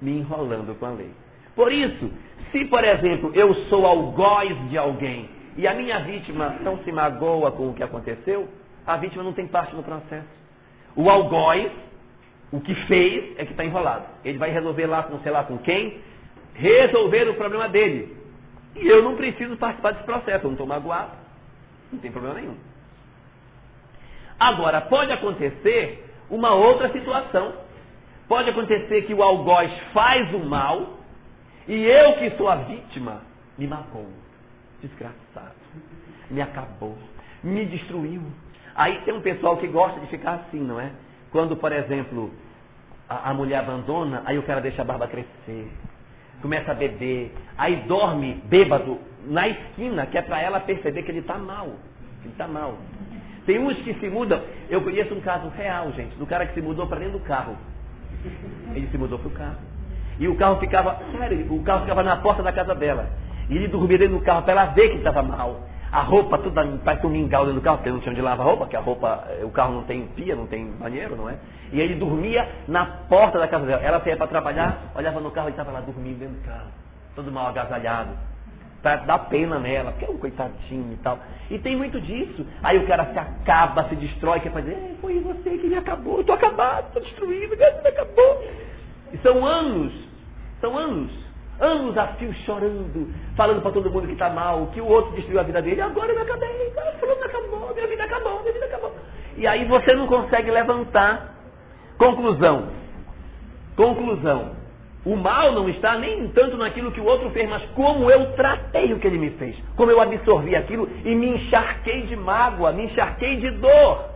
[0.00, 1.10] me enrolando com a lei.
[1.60, 2.10] Por isso,
[2.52, 7.52] se por exemplo eu sou algoz de alguém e a minha vítima não se magoa
[7.52, 8.48] com o que aconteceu,
[8.86, 10.26] a vítima não tem parte no processo.
[10.96, 11.70] O algoz,
[12.50, 14.06] o que fez, é que está enrolado.
[14.24, 16.00] Ele vai resolver lá com sei lá com quem,
[16.54, 18.16] resolver o problema dele.
[18.74, 21.12] E eu não preciso participar desse processo, eu não estou magoado.
[21.92, 22.56] Não tem problema nenhum.
[24.38, 27.52] Agora, pode acontecer uma outra situação.
[28.26, 30.99] Pode acontecer que o algoz faz o mal
[31.72, 33.22] e eu que sou a vítima
[33.56, 34.06] me matou.
[34.82, 35.54] Desgraçado.
[36.30, 36.96] Me acabou.
[37.42, 38.22] Me destruiu.
[38.74, 40.90] Aí tem um pessoal que gosta de ficar assim, não é?
[41.30, 42.32] Quando, por exemplo,
[43.08, 45.70] a, a mulher abandona, aí o cara deixa a barba crescer
[46.40, 51.20] começa a beber, aí dorme bêbado na esquina, que é para ela perceber que ele
[51.20, 51.66] está mal.
[52.22, 52.78] Ele está mal.
[53.46, 54.42] Tem uns que se mudam.
[54.68, 57.56] Eu conheço um caso real, gente, do cara que se mudou para dentro do carro.
[58.74, 59.69] Ele se mudou para o carro.
[60.18, 63.08] E o carro ficava, sério, o carro ficava na porta da casa dela.
[63.48, 65.60] E ele dormia dentro do carro para ela ver que estava mal.
[65.92, 68.64] A roupa toda, parece um mingau dentro do carro, porque não tinha onde lavar roupa,
[68.64, 71.34] porque a roupa, eh, o carro não tem pia, não tem banheiro, não é?
[71.72, 73.82] E ele dormia na porta da casa dela.
[73.82, 76.68] Ela saía para trabalhar, olhava no carro e estava lá dormindo dentro do carro,
[77.16, 78.10] todo mal agasalhado.
[78.80, 81.18] Para dar pena nela, porque é um coitadinho e tal.
[81.50, 82.46] E tem muito disso.
[82.62, 86.20] Aí o cara se acaba, se destrói, quer fazer, foi você que me acabou, eu
[86.20, 88.44] estou acabado, estou destruído, me acabou.
[89.22, 89.92] São anos,
[90.60, 91.10] são anos,
[91.58, 95.40] anos a fio chorando, falando para todo mundo que está mal, que o outro destruiu
[95.40, 98.92] a vida dele, agora eu me acabei, fulano acabou, minha vida acabou, minha vida acabou.
[99.36, 101.40] E aí você não consegue levantar
[102.00, 102.68] Conclusão.
[103.76, 104.52] Conclusão.
[105.04, 108.94] O mal não está nem tanto naquilo que o outro fez, mas como eu tratei
[108.94, 109.54] o que ele me fez.
[109.76, 114.06] Como eu absorvi aquilo e me encharquei de mágoa, me encharquei de dor.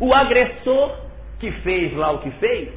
[0.00, 0.96] O agressor
[1.38, 2.70] que fez lá o que fez,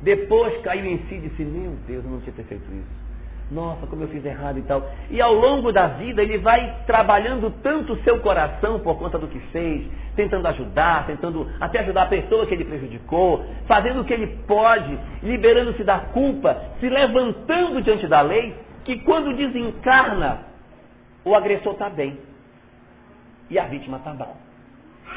[0.00, 3.06] depois caiu em si e disse: Meu Deus, eu não tinha ter feito isso
[3.50, 4.90] nossa, como eu fiz errado e tal.
[5.10, 9.28] E ao longo da vida ele vai trabalhando tanto o seu coração por conta do
[9.28, 14.12] que fez, tentando ajudar, tentando até ajudar a pessoa que ele prejudicou, fazendo o que
[14.12, 18.54] ele pode, liberando-se da culpa, se levantando diante da lei,
[18.84, 20.40] que quando desencarna,
[21.24, 22.18] o agressor está bem.
[23.48, 24.36] E a vítima está mal.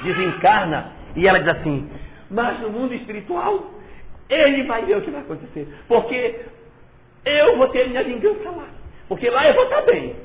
[0.03, 1.89] Desencarna e ela diz assim,
[2.29, 3.71] mas no mundo espiritual,
[4.29, 5.67] ele vai ver o que vai acontecer.
[5.87, 6.39] Porque
[7.25, 8.67] eu vou ter minha vingança lá.
[9.07, 10.15] Porque lá eu vou estar bem.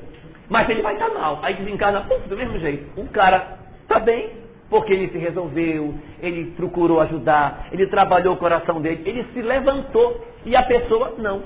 [0.47, 1.39] Mas ele vai estar mal.
[1.41, 2.99] Aí desencarna, puf, do mesmo jeito.
[2.99, 4.31] O cara está bem,
[4.69, 10.23] porque ele se resolveu, ele procurou ajudar, ele trabalhou o coração dele, ele se levantou.
[10.45, 11.41] E a pessoa não.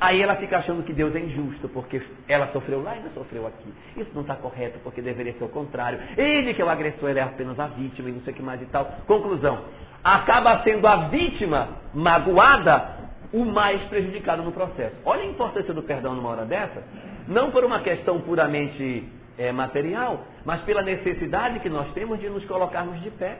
[0.00, 3.46] Aí ela fica achando que Deus é injusto, porque ela sofreu lá e não sofreu
[3.46, 3.72] aqui.
[3.96, 6.00] Isso não está correto, porque deveria ser o contrário.
[6.16, 8.42] Ele que é o agressor, ele é apenas a vítima e não sei o que
[8.42, 8.84] mais e tal.
[9.06, 9.60] Conclusão.
[10.04, 12.94] Acaba sendo a vítima magoada
[13.32, 14.94] o mais prejudicado no processo.
[15.04, 16.82] Olha a importância do perdão numa hora dessa,
[17.26, 22.44] não por uma questão puramente é, material, mas pela necessidade que nós temos de nos
[22.44, 23.38] colocarmos de pé.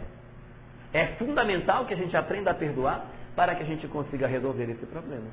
[0.92, 3.04] É fundamental que a gente aprenda a perdoar
[3.36, 5.26] para que a gente consiga resolver esse problema.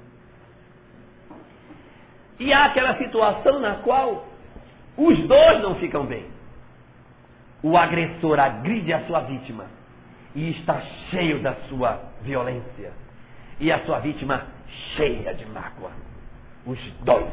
[2.40, 4.26] E há aquela situação na qual
[4.98, 6.26] os dois não ficam bem.
[7.64, 9.66] O agressor agride a sua vítima
[10.36, 12.92] e está cheio da sua violência
[13.60, 14.48] e a sua vítima
[14.96, 15.92] cheia de mágoa.
[16.66, 17.32] Os dois.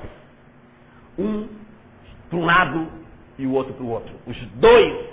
[1.19, 1.49] Um
[2.29, 2.89] para um lado
[3.39, 4.15] e o outro para o outro.
[4.27, 5.07] Os dois,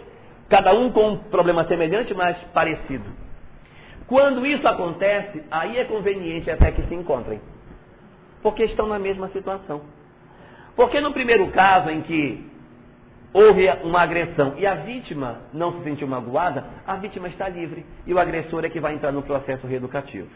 [0.50, 3.06] cada um com um problema semelhante, mas parecido.
[4.08, 7.42] Quando isso acontece, aí é conveniente até que se encontrem.
[8.42, 9.82] Porque estão na mesma situação.
[10.76, 12.46] Porque no primeiro caso em que
[13.36, 18.14] houve uma agressão e a vítima não se sentiu magoada, a vítima está livre e
[18.14, 20.30] o agressor é que vai entrar no processo reeducativo.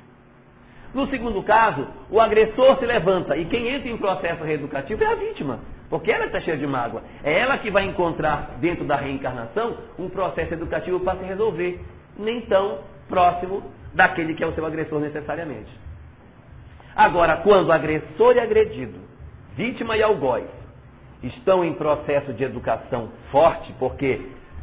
[0.94, 5.16] No segundo caso, o agressor se levanta e quem entra em processo reeducativo é a
[5.16, 5.60] vítima,
[5.90, 7.02] porque ela está cheia de mágoa.
[7.24, 11.80] É ela que vai encontrar dentro da reencarnação um processo educativo para se resolver,
[12.18, 15.72] nem tão próximo daquele que é o seu agressor necessariamente.
[16.94, 19.00] Agora, quando agressor e agredido,
[19.56, 20.59] vítima e algoz,
[21.24, 24.22] estão em processo de educação forte, porque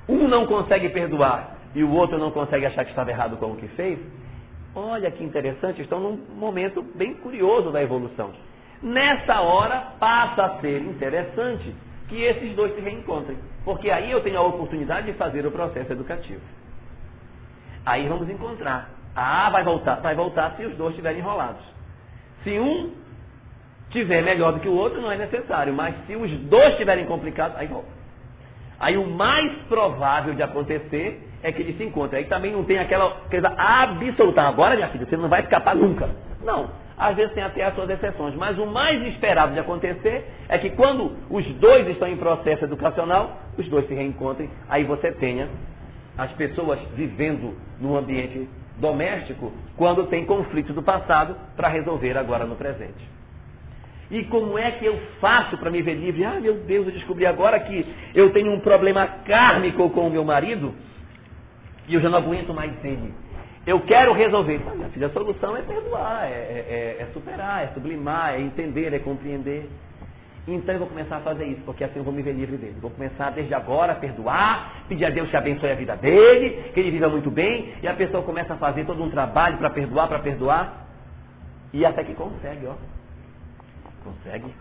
[0.08, 3.56] um não consegue perdoar e o outro não consegue achar que estava errado com o
[3.56, 3.98] que fez,
[4.74, 8.32] olha que interessante, estão num momento bem curioso da evolução.
[8.82, 11.74] Nessa hora passa a ser interessante
[12.08, 15.92] que esses dois se reencontrem, porque aí eu tenho a oportunidade de fazer o processo
[15.92, 16.42] educativo.
[17.84, 18.90] Aí vamos encontrar.
[19.14, 21.64] Ah, vai voltar, vai voltar se os dois estiverem enrolados.
[22.42, 22.92] Se um
[23.90, 27.56] tiver melhor do que o outro, não é necessário, mas se os dois estiverem complicados,
[27.56, 27.96] aí volta.
[28.78, 32.22] Aí o mais provável de acontecer é que eles se encontrem.
[32.22, 34.42] Aí também não tem aquela coisa absoluta.
[34.42, 36.10] Agora, minha filha, você não vai escapar nunca.
[36.44, 36.70] Não.
[36.98, 38.34] Às vezes tem até as suas exceções.
[38.34, 43.38] Mas o mais esperado de acontecer é que quando os dois estão em processo educacional,
[43.56, 45.48] os dois se reencontrem, aí você tenha
[46.16, 52.56] as pessoas vivendo no ambiente doméstico quando tem conflito do passado para resolver agora no
[52.56, 53.15] presente.
[54.10, 56.24] E como é que eu faço para me ver livre?
[56.24, 60.24] Ah, meu Deus, eu descobri agora que eu tenho um problema kármico com o meu
[60.24, 60.74] marido
[61.88, 63.12] e eu já não aguento mais ele.
[63.66, 64.60] Eu quero resolver.
[64.68, 68.92] Ah, minha filha, a solução é perdoar, é, é, é, superar, é sublimar, é entender,
[68.92, 69.68] é compreender.
[70.46, 72.76] Então eu vou começar a fazer isso, porque assim eu vou me ver livre dele.
[72.80, 76.78] Vou começar desde agora a perdoar, pedir a Deus que abençoe a vida dele, que
[76.78, 80.06] ele viva muito bem, e a pessoa começa a fazer todo um trabalho para perdoar,
[80.06, 80.86] para perdoar,
[81.72, 82.74] e até que consegue, ó.
[84.06, 84.54] Consegue.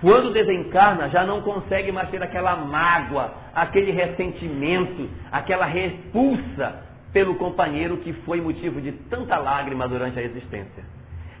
[0.00, 7.98] Quando desencarna, já não consegue mais ter aquela mágoa, aquele ressentimento, aquela repulsa pelo companheiro
[7.98, 10.84] que foi motivo de tanta lágrima durante a existência.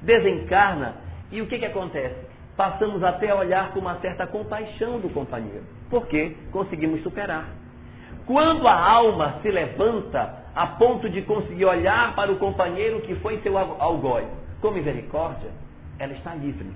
[0.00, 0.96] Desencarna
[1.30, 2.14] e o que, que acontece?
[2.56, 7.46] Passamos até a olhar com uma certa compaixão do companheiro, porque conseguimos superar.
[8.26, 13.40] Quando a alma se levanta a ponto de conseguir olhar para o companheiro que foi
[13.42, 14.26] seu algoz
[14.60, 15.50] com misericórdia,
[15.98, 16.70] ela está livre.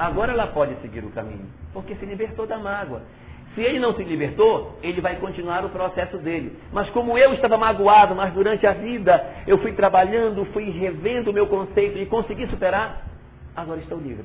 [0.00, 3.02] Agora ela pode seguir o caminho, porque se libertou da mágoa.
[3.54, 6.58] Se ele não se libertou, ele vai continuar o processo dele.
[6.72, 11.34] Mas como eu estava magoado, mas durante a vida eu fui trabalhando, fui revendo o
[11.34, 13.04] meu conceito e consegui superar,
[13.54, 14.24] agora estou livre.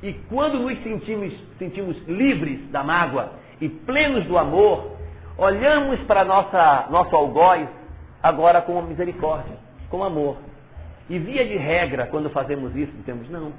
[0.00, 4.92] E quando nos sentimos, sentimos livres da mágoa e plenos do amor,
[5.36, 7.66] olhamos para nossa, nosso algoz
[8.22, 9.56] agora com misericórdia,
[9.90, 10.36] com amor.
[11.10, 13.52] E via de regra, quando fazemos isso, dizemos, não,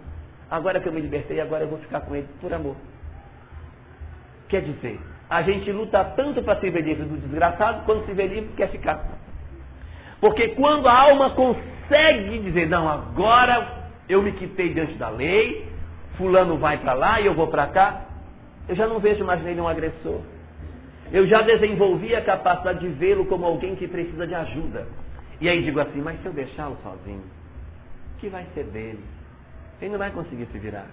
[0.50, 2.76] agora que eu me libertei, agora eu vou ficar com ele por amor.
[4.48, 8.28] Quer dizer, a gente luta tanto para se ver livre do desgraçado, quando se vê
[8.28, 9.04] livre quer ficar.
[10.20, 15.68] Porque quando a alma consegue dizer, não, agora eu me quitei diante da lei,
[16.18, 18.06] fulano vai para lá e eu vou para cá,
[18.68, 20.22] eu já não vejo mais nele um agressor.
[21.12, 24.88] Eu já desenvolvi a capacidade de vê-lo como alguém que precisa de ajuda.
[25.40, 27.24] E aí digo assim, mas se eu deixá-lo sozinho,
[28.16, 29.04] o que vai ser dele?
[29.82, 30.88] Ele não vai conseguir se virar.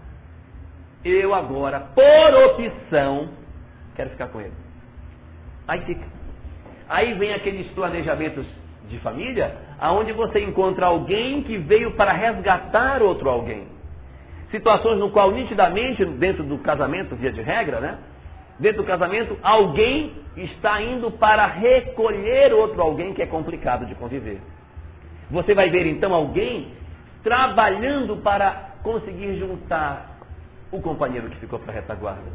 [1.05, 3.31] Eu agora, por opção,
[3.95, 4.53] quero ficar com ele.
[5.66, 6.05] Aí fica.
[6.88, 8.47] Aí vem aqueles planejamentos
[8.88, 13.66] de família, aonde você encontra alguém que veio para resgatar outro alguém.
[14.51, 17.99] Situações no qual nitidamente, dentro do casamento, via de regra, né?
[18.59, 24.40] Dentro do casamento, alguém está indo para recolher outro alguém que é complicado de conviver.
[25.31, 26.68] Você vai ver então alguém
[27.23, 30.18] trabalhando para conseguir juntar
[30.71, 32.31] o companheiro que ficou para a retaguarda.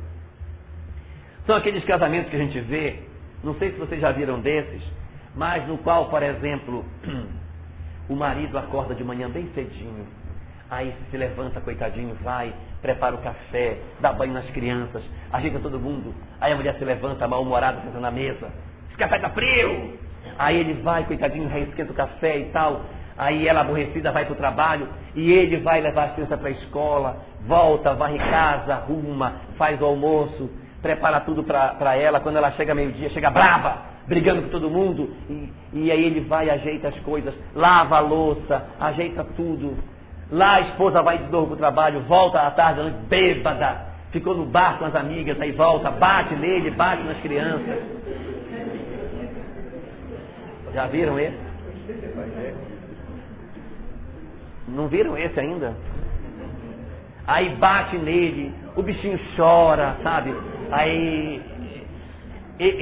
[1.45, 2.99] São aqueles casamentos que a gente vê,
[3.43, 4.81] não sei se vocês já viram desses,
[5.35, 6.85] mas no qual, por exemplo,
[8.09, 10.05] o marido acorda de manhã bem cedinho,
[10.69, 16.13] aí se levanta, coitadinho, vai, prepara o café, dá banho nas crianças, ajeita todo mundo,
[16.41, 18.51] aí a mulher se levanta mal-humorada, senta na mesa,
[18.89, 20.07] esse café tá frio!
[20.37, 22.81] Aí ele vai, coitadinho, reesquenta o café e tal,
[23.17, 26.51] aí ela aborrecida vai para o trabalho, e ele vai levar a criança para a
[26.51, 30.49] escola, volta, varre casa, arruma, faz o almoço,
[30.81, 33.77] prepara tudo para ela, quando ela chega meio-dia, chega brava,
[34.07, 38.65] brigando com todo mundo, e, e aí ele vai, ajeita as coisas, lava a louça,
[38.79, 39.77] ajeita tudo.
[40.31, 44.45] Lá a esposa vai de novo para o trabalho, volta à tarde, bêbada, ficou no
[44.45, 47.77] bar com as amigas, aí volta, bate nele, bate nas crianças.
[50.73, 51.47] Já viram esse?
[54.67, 55.75] Não viram esse ainda?
[57.25, 60.33] Aí bate nele, o bichinho chora, sabe?
[60.71, 61.41] aí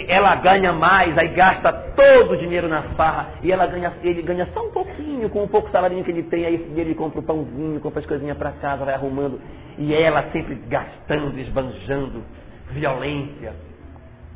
[0.08, 4.48] ela ganha mais, aí gasta todo o dinheiro na farra, e ela ganha, ele ganha
[4.54, 7.82] só um pouquinho, com o pouco salário que ele tem, aí ele compra o pãozinho,
[7.82, 9.40] compra as coisinhas para casa, vai arrumando,
[9.78, 12.24] e ela sempre gastando, esbanjando,
[12.70, 13.54] violência.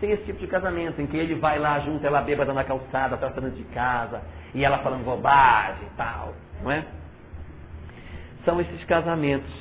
[0.02, 3.16] Tem esse tipo de casamento, em que ele vai lá junto, ela bêbada na calçada,
[3.16, 4.22] tratando de casa,
[4.54, 6.84] e ela falando bobagem e tal, não é?
[8.50, 9.52] São esses casamentos.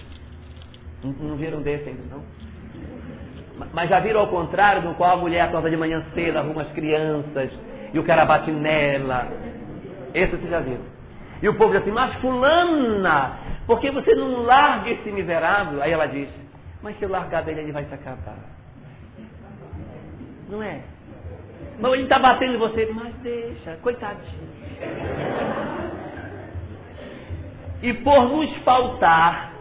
[1.05, 2.23] Não, viram desse ainda, não?
[3.75, 6.73] Mas já viram ao contrário, no qual a mulher acorda de manhã cedo, arruma as
[6.73, 7.51] crianças,
[7.93, 9.29] e o cara bate nela.
[10.15, 10.79] Esse você já viu.
[11.43, 15.83] E o povo diz assim, mas fulana, por que você não larga esse miserável?
[15.83, 16.31] Aí ela diz,
[16.83, 18.39] mas se eu largar dele, ele vai se acabar.
[20.49, 20.81] Não é?
[21.79, 24.49] Mas ele está batendo em você, mas deixa, coitadinho.
[27.83, 29.53] E por nos faltar,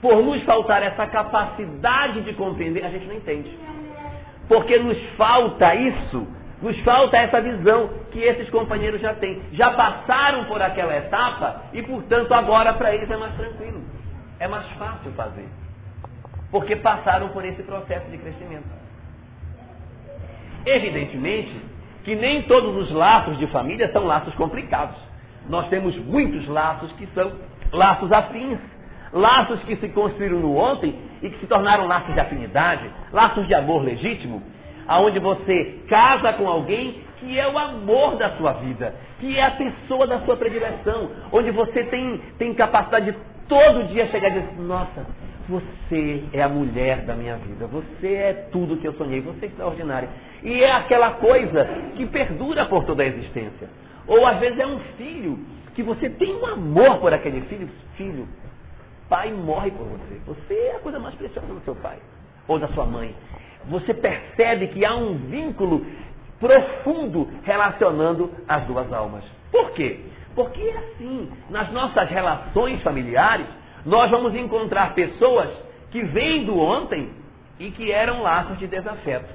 [0.00, 3.58] por nos faltar essa capacidade de compreender, a gente não entende.
[4.48, 6.26] Porque nos falta isso,
[6.60, 9.42] nos falta essa visão que esses companheiros já têm.
[9.52, 13.82] Já passaram por aquela etapa e, portanto, agora para eles é mais tranquilo.
[14.38, 15.48] É mais fácil fazer.
[16.50, 18.68] Porque passaram por esse processo de crescimento.
[20.66, 21.72] Evidentemente
[22.04, 24.96] que nem todos os laços de família são laços complicados.
[25.48, 27.32] Nós temos muitos laços que são
[27.72, 28.58] laços afins,
[29.12, 33.54] laços que se construíram no ontem e que se tornaram laços de afinidade, laços de
[33.54, 34.42] amor legítimo,
[34.86, 39.52] aonde você casa com alguém que é o amor da sua vida, que é a
[39.52, 43.18] pessoa da sua predileção, onde você tem, tem capacidade de
[43.48, 45.06] todo dia chegar e dizer, nossa,
[45.48, 49.48] você é a mulher da minha vida, você é tudo que eu sonhei, você é
[49.48, 50.08] extraordinária.
[50.42, 51.64] E é aquela coisa
[51.94, 53.68] que perdura por toda a existência.
[54.06, 55.38] Ou às vezes é um filho
[55.74, 57.68] que você tem um amor por aquele filho.
[57.96, 58.28] Filho,
[59.08, 60.20] pai morre por você.
[60.26, 61.98] Você é a coisa mais preciosa do seu pai
[62.48, 63.14] ou da sua mãe.
[63.68, 65.86] Você percebe que há um vínculo
[66.40, 69.24] profundo relacionando as duas almas.
[69.50, 70.00] Por quê?
[70.34, 73.46] Porque assim, nas nossas relações familiares,
[73.84, 75.48] nós vamos encontrar pessoas
[75.90, 77.10] que vêm do ontem
[77.58, 79.32] e que eram laços de desafeto.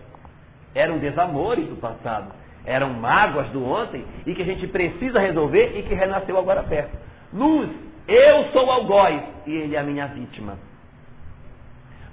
[0.76, 2.32] Eram desamores do passado
[2.68, 6.96] eram mágoas do ontem e que a gente precisa resolver e que renasceu agora perto.
[7.34, 7.70] Luz,
[8.08, 10.60] eu sou o algoz e ele é a minha vítima.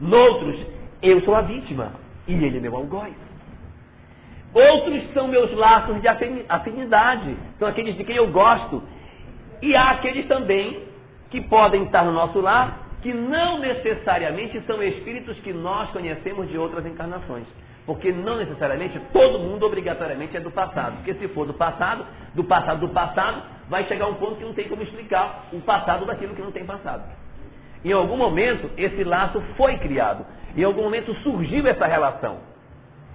[0.00, 0.64] Noutros,
[1.02, 1.92] eu sou a vítima
[2.28, 3.12] e ele é meu algoz.
[4.55, 6.07] Outros são meus laços de
[6.48, 8.80] afinidade, são aqueles de quem eu gosto.
[9.61, 10.84] E há aqueles também
[11.30, 16.57] que podem estar no nosso lar, que não necessariamente são espíritos que nós conhecemos de
[16.57, 17.44] outras encarnações.
[17.87, 20.97] Porque não necessariamente todo mundo obrigatoriamente é do passado.
[20.97, 24.55] Porque se for do passado, do passado do passado, vai chegar um ponto que não
[24.55, 27.05] tem como explicar o passado daquilo que não tem passado.
[27.85, 30.24] Em algum momento, esse laço foi criado.
[30.57, 32.39] Em algum momento surgiu essa relação.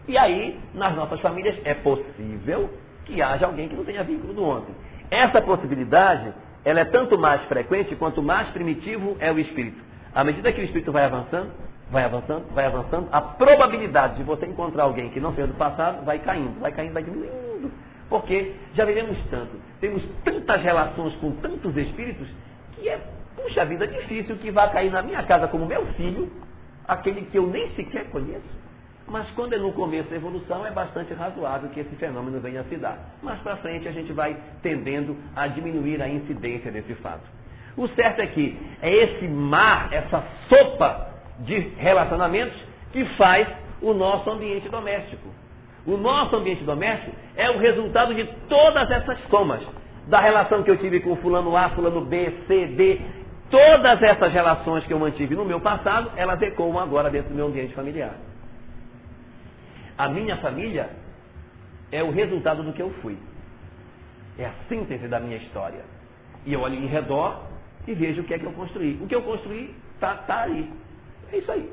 [0.08, 2.70] E aí, nas nossas famílias, é possível
[3.06, 4.76] que haja alguém que não tenha vínculo do ontem.
[5.10, 6.32] Essa possibilidade,
[6.64, 9.82] ela é tanto mais frequente quanto mais primitivo é o espírito.
[10.14, 11.52] À medida que o espírito vai avançando,
[11.92, 16.04] vai avançando, vai avançando, a probabilidade de você encontrar alguém que não seja do passado
[16.06, 17.72] vai caindo, vai caindo, vai diminuindo.
[18.10, 22.28] Porque já vivemos tanto, temos tantas relações com tantos espíritos,
[22.74, 23.00] que é,
[23.36, 26.32] puxa vida, difícil que vá cair na minha casa como meu filho,
[26.88, 28.60] aquele que eu nem sequer conheço.
[29.08, 32.64] Mas quando é no começo da evolução, é bastante razoável que esse fenômeno venha a
[32.66, 32.98] se dar.
[33.24, 37.24] Mais para frente, a gente vai tendendo a diminuir a incidência desse fato.
[37.76, 41.09] O certo é que é esse mar, essa sopa
[41.40, 42.58] de relacionamentos
[42.92, 43.48] que faz
[43.82, 45.28] o nosso ambiente doméstico.
[45.86, 49.62] O nosso ambiente doméstico é o resultado de todas essas somas.
[50.08, 53.02] Da relação que eu tive com fulano A, fulano B, C, D.
[53.50, 57.48] Todas essas relações que eu mantive no meu passado, elas ecoam agora dentro do meu
[57.48, 58.14] ambiente familiar.
[59.98, 60.90] A minha família
[61.92, 63.18] é o resultado do que eu fui.
[64.38, 65.82] É a síntese da minha história.
[66.46, 67.44] E eu olho em redor
[67.88, 69.00] e vejo o que é que eu construí.
[69.02, 70.72] O que eu construí está tá ali.
[71.32, 71.70] É isso aí.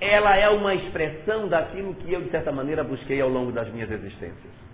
[0.00, 3.90] Ela é uma expressão daquilo que eu, de certa maneira, busquei ao longo das minhas
[3.90, 4.66] existências.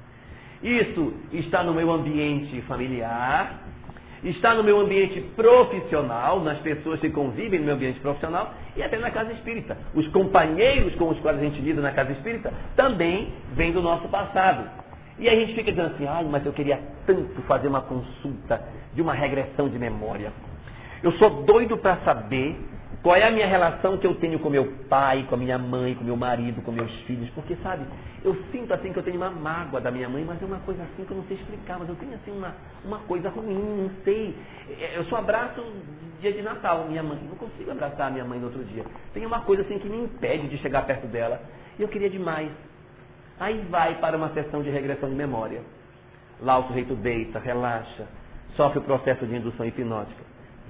[0.62, 3.60] Isso está no meu ambiente familiar,
[4.24, 8.96] está no meu ambiente profissional, nas pessoas que convivem no meu ambiente profissional e até
[8.98, 9.76] na casa espírita.
[9.94, 14.08] Os companheiros com os quais a gente lida na casa espírita também vêm do nosso
[14.08, 14.68] passado.
[15.18, 18.62] E a gente fica dizendo assim, ai, mas eu queria tanto fazer uma consulta
[18.94, 20.32] de uma regressão de memória.
[21.02, 22.56] Eu sou doido para saber
[23.02, 25.92] qual é a minha relação que eu tenho com meu pai, com a minha mãe,
[25.96, 27.28] com meu marido, com meus filhos?
[27.30, 27.84] Porque, sabe,
[28.24, 30.84] eu sinto assim que eu tenho uma mágoa da minha mãe, mas é uma coisa
[30.84, 33.90] assim que eu não sei explicar, mas eu tenho assim uma, uma coisa ruim, não
[34.04, 34.36] sei.
[34.80, 35.60] É, eu só abraço
[36.20, 37.18] dia de Natal, minha mãe.
[37.28, 38.84] Não consigo abraçar a minha mãe no outro dia.
[39.12, 41.42] Tem uma coisa assim que me impede de chegar perto dela.
[41.76, 42.52] E eu queria demais.
[43.40, 45.60] Aí vai para uma sessão de regressão de memória.
[46.40, 48.06] Lá o sujeito deita, relaxa,
[48.54, 50.22] sofre o processo de indução hipnótica,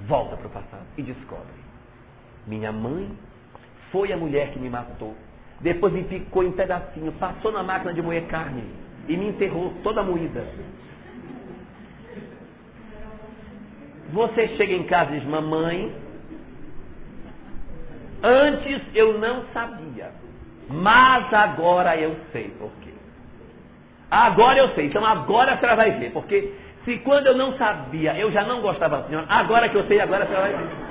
[0.07, 1.72] volta para o passado e descobre
[2.47, 3.11] minha mãe
[3.91, 5.15] foi a mulher que me matou.
[5.61, 8.65] Depois me picou em pedacinho, passou na máquina de moer carne
[9.09, 10.45] e me enterrou toda moída.
[14.13, 15.95] Você chega em casa e diz, mamãe,
[18.23, 20.13] Antes eu não sabia,
[20.69, 22.93] mas agora eu sei por quê.
[24.09, 28.17] Agora eu sei, então agora a senhora vai ver, porque se quando eu não sabia,
[28.17, 30.82] eu já não gostava da senhora, agora que eu sei, agora a senhora vai ver.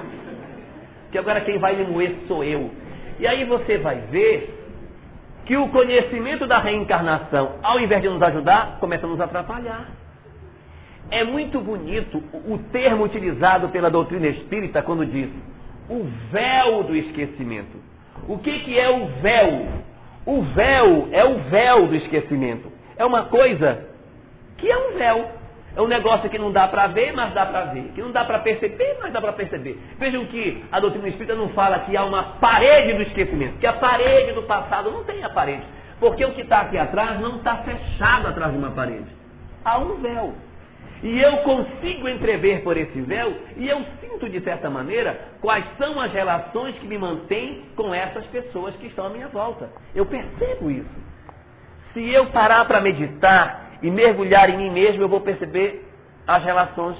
[1.11, 2.71] Que agora quem vai me moer sou eu.
[3.19, 4.57] E aí você vai ver
[5.45, 9.89] que o conhecimento da reencarnação, ao invés de nos ajudar, começa a nos atrapalhar.
[11.09, 15.29] É muito bonito o termo utilizado pela doutrina espírita quando diz
[15.89, 17.77] o véu do esquecimento.
[18.27, 19.67] O que, que é o véu?
[20.25, 22.71] O véu é o véu do esquecimento.
[22.95, 23.87] É uma coisa
[24.57, 25.40] que é um véu.
[25.75, 27.91] É um negócio que não dá para ver, mas dá para ver.
[27.95, 29.79] Que não dá para perceber, mas dá para perceber.
[29.97, 33.73] Vejam que a doutrina espírita não fala que há uma parede do esquecimento, que a
[33.73, 35.63] parede do passado não tem a parede.
[35.99, 39.05] Porque o que está aqui atrás não está fechado atrás de uma parede.
[39.63, 40.33] Há um véu.
[41.03, 45.99] E eu consigo entrever por esse véu e eu sinto, de certa maneira, quais são
[45.99, 49.69] as relações que me mantêm com essas pessoas que estão à minha volta.
[49.95, 50.89] Eu percebo isso.
[51.93, 55.87] Se eu parar para meditar e mergulhar em mim mesmo, eu vou perceber
[56.27, 56.97] as relações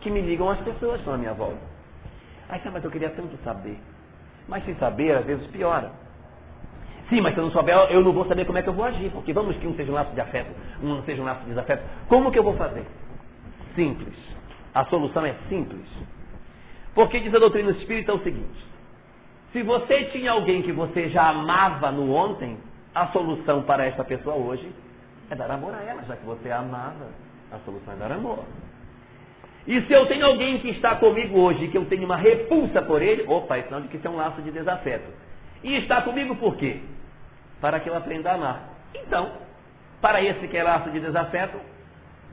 [0.00, 1.58] que me ligam às pessoas que estão à minha volta.
[2.48, 3.78] Aí, mas eu queria tanto saber.
[4.48, 5.92] Mas sem saber, às vezes piora.
[7.08, 8.84] Sim, mas se eu não souber, eu não vou saber como é que eu vou
[8.84, 9.10] agir.
[9.10, 10.50] Porque vamos que um seja um laço de afeto,
[10.82, 11.82] um seja um laço de desafeto.
[12.08, 12.86] Como que eu vou fazer?
[13.74, 14.16] Simples.
[14.74, 15.86] A solução é simples.
[16.94, 18.66] Porque diz a doutrina espírita o seguinte:
[19.52, 22.58] se você tinha alguém que você já amava no ontem,
[22.94, 24.70] a solução para esta pessoa hoje
[25.34, 27.08] é dar amor a ela, já que você a amava.
[27.52, 28.44] A solução é dar amor.
[29.66, 33.02] E se eu tenho alguém que está comigo hoje, que eu tenho uma repulsa por
[33.02, 35.10] ele, opa, é sinal de que isso é um laço de desafeto.
[35.62, 36.80] E está comigo por quê?
[37.60, 38.68] Para que eu aprenda a amar.
[38.94, 39.32] Então,
[40.00, 41.58] para esse que é laço de desafeto,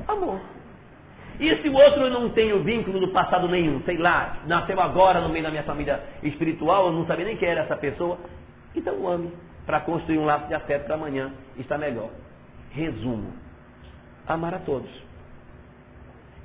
[0.07, 0.41] amor.
[1.39, 5.21] E se o outro não tem o vínculo do passado nenhum, sei lá, nasceu agora
[5.21, 8.19] no meio da minha família espiritual, eu não sabia nem quem era essa pessoa,
[8.75, 9.31] então ame,
[9.65, 12.09] para construir um laço de afeto para amanhã está melhor.
[12.71, 13.33] Resumo:
[14.27, 14.89] amar a todos.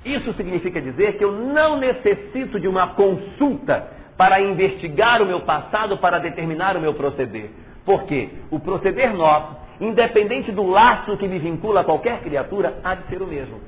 [0.05, 5.97] Isso significa dizer que eu não necessito de uma consulta para investigar o meu passado,
[5.97, 7.49] para determinar o meu proceder.
[7.85, 13.07] Porque o proceder nosso, independente do laço que me vincula a qualquer criatura, há de
[13.07, 13.59] ser o mesmo: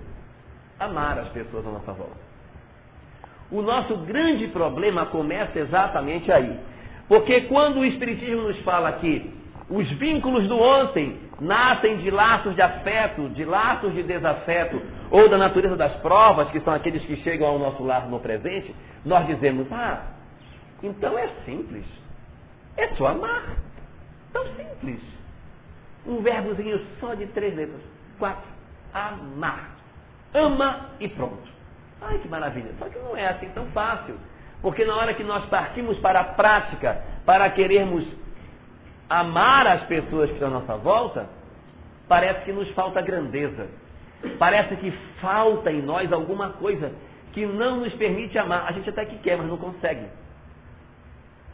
[0.79, 2.29] amar as pessoas à nossa volta.
[3.51, 6.59] O nosso grande problema começa exatamente aí.
[7.07, 9.38] Porque quando o Espiritismo nos fala que
[9.69, 15.37] os vínculos do ontem nascem de laços de afeto, de laços de desafeto, ou da
[15.37, 19.71] natureza das provas, que são aqueles que chegam ao nosso lar no presente, nós dizemos,
[19.71, 20.01] ah,
[20.81, 21.85] então é simples.
[22.77, 23.57] É só amar.
[24.33, 25.01] Tão simples.
[26.05, 27.81] Um verbozinho só de três letras.
[28.17, 28.49] Quatro.
[28.93, 29.71] Amar.
[30.33, 31.49] Ama e pronto.
[32.01, 32.71] Ai, que maravilha.
[32.79, 34.15] Só que não é assim tão fácil.
[34.61, 38.05] Porque na hora que nós partimos para a prática, para querermos
[39.09, 41.27] amar as pessoas que estão à nossa volta,
[42.07, 43.67] parece que nos falta grandeza.
[44.37, 46.93] Parece que falta em nós alguma coisa
[47.33, 48.65] que não nos permite amar.
[48.67, 50.05] A gente até que quer, mas não consegue.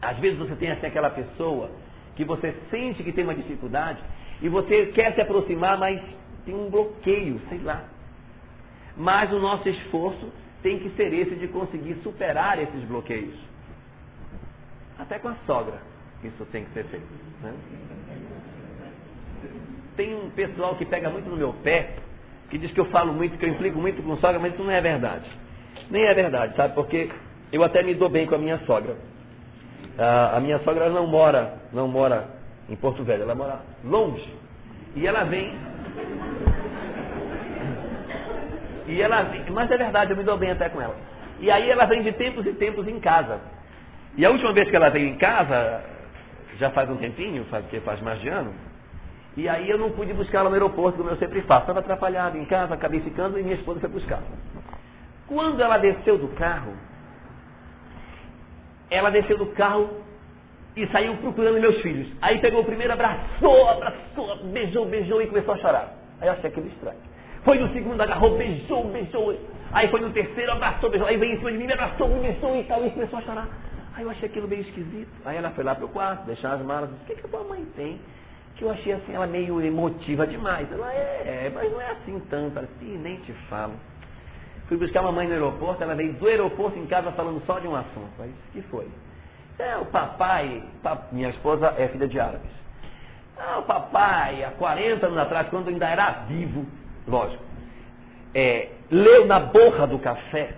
[0.01, 1.70] Às vezes você tem assim aquela pessoa
[2.16, 3.99] que você sente que tem uma dificuldade
[4.41, 6.01] e você quer se aproximar, mas
[6.45, 7.86] tem um bloqueio, sei lá.
[8.97, 10.32] Mas o nosso esforço
[10.62, 13.36] tem que ser esse de conseguir superar esses bloqueios.
[14.97, 15.94] Até com a sogra
[16.28, 17.05] isso tem que ser feito.
[17.41, 17.53] Né?
[19.95, 21.95] Tem um pessoal que pega muito no meu pé,
[22.49, 24.71] que diz que eu falo muito, que eu implico muito com sogra, mas isso não
[24.71, 25.26] é verdade.
[25.89, 26.73] Nem é verdade, sabe?
[26.73, 27.09] Porque
[27.51, 28.95] eu até me dou bem com a minha sogra.
[29.97, 32.28] a minha sogra não mora, não mora
[32.69, 34.34] em Porto Velho, ela mora longe.
[34.95, 35.53] E ela vem.
[38.88, 40.95] E ela vem, mas é verdade, eu me dou bem até com ela.
[41.39, 43.39] E aí ela vem de tempos e tempos em casa.
[44.17, 45.84] E a última vez que ela veio em casa,
[46.58, 48.53] já faz um tempinho, faz, faz mais de ano,
[49.38, 51.62] e aí eu não pude buscá-la no aeroporto, como eu sempre faço.
[51.62, 54.22] Estava atrapalhado em casa, acabei ficando e minha esposa foi buscar.
[55.28, 56.74] Quando ela desceu do carro,
[58.89, 59.89] ela desceu do carro
[60.76, 62.08] e saiu procurando meus filhos.
[62.22, 65.93] Aí pegou o primeiro, abraçou, abraçou, beijou, beijou e começou a chorar.
[66.22, 66.99] Aí eu achei aquilo estranho.
[67.43, 69.38] Foi no segundo, agarrou, beijou, beijou.
[69.74, 71.08] Aí foi no terceiro, abraçou, beijou.
[71.08, 73.22] Aí veio em cima de mim, me abraçou, me beijou e tal, e começou a
[73.22, 73.47] chorar.
[73.95, 75.11] Aí eu achei aquilo meio esquisito.
[75.23, 76.89] Aí ela foi lá pro quarto, deixar as malas.
[76.89, 77.99] O que, que a tua mãe tem?
[78.55, 80.69] Que eu achei assim, ela meio emotiva demais.
[80.71, 82.59] Ela, é, é mas não é assim tanto.
[82.59, 83.73] Assim, nem te falo.
[84.67, 87.67] Fui buscar a mamãe no aeroporto, ela veio do aeroporto em casa falando só de
[87.67, 88.11] um assunto.
[88.19, 88.87] Aí disse, que foi?
[89.59, 90.63] É, o papai,
[91.11, 92.51] minha esposa é filha de árabes.
[93.37, 96.65] Ah, o papai, há 40 anos atrás, quando ainda era vivo,
[97.07, 97.43] lógico,
[98.33, 100.55] é, leu na borra do café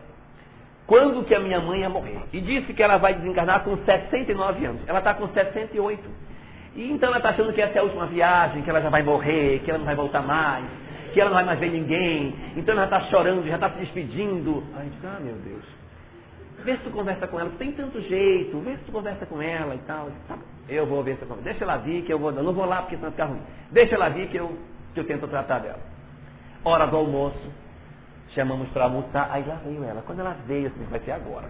[0.88, 2.18] quando que a minha mãe ia morrer.
[2.32, 4.82] E disse que ela vai desencarnar com 69 anos.
[4.88, 6.02] Ela está com 68.
[6.76, 9.04] E então ela está achando que essa é a última viagem, que ela já vai
[9.04, 10.66] morrer, que ela não vai voltar mais,
[11.14, 12.34] que ela não vai mais ver ninguém.
[12.56, 14.64] Então ela está chorando, já está se despedindo.
[14.78, 15.66] A gente, ah, meu Deus.
[16.64, 19.76] Vê se tu conversa com ela, tem tanto jeito, vê se tu conversa com ela
[19.76, 20.10] e tal.
[20.28, 20.38] Tá,
[20.70, 21.38] eu vou ver se eu.
[21.38, 22.32] Deixa ela vir que eu vou.
[22.32, 23.42] não vou lá porque senão fica ruim.
[23.72, 24.58] Deixa ela vir que eu,
[24.94, 25.80] que eu tento tratar dela.
[26.64, 27.52] Hora do almoço,
[28.34, 30.02] chamamos para almoçar, aí lá veio ela.
[30.06, 31.50] Quando ela veio, assim, vai ser agora.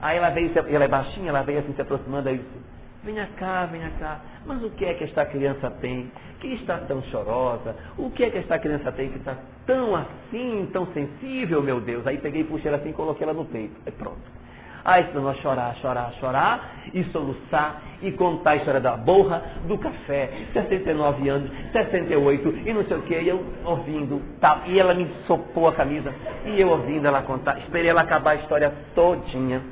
[0.00, 2.60] Aí ela veio, ela é baixinha, ela veio assim se aproximando, aí disse,
[3.04, 4.20] venha cá, venha cá.
[4.44, 7.76] Mas o que é que esta criança tem que está tão chorosa?
[7.96, 12.06] O que é que esta criança tem que está tão assim, tão sensível, meu Deus?
[12.06, 13.76] Aí peguei, puxei ela assim e coloquei ela no peito.
[13.86, 14.41] Aí pronto.
[14.84, 19.78] Aí começou a chorar, chorar, chorar, e soluçar, e contar a história da borra, do
[19.78, 24.62] café, 69 anos, 68, e não sei o que, e eu ouvindo, tal.
[24.66, 26.12] E ela me sopou a camisa,
[26.44, 29.62] e eu ouvindo ela contar, esperei ela acabar a história todinha,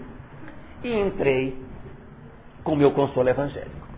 [0.84, 1.58] e entrei
[2.62, 3.88] com o meu consolo evangélico.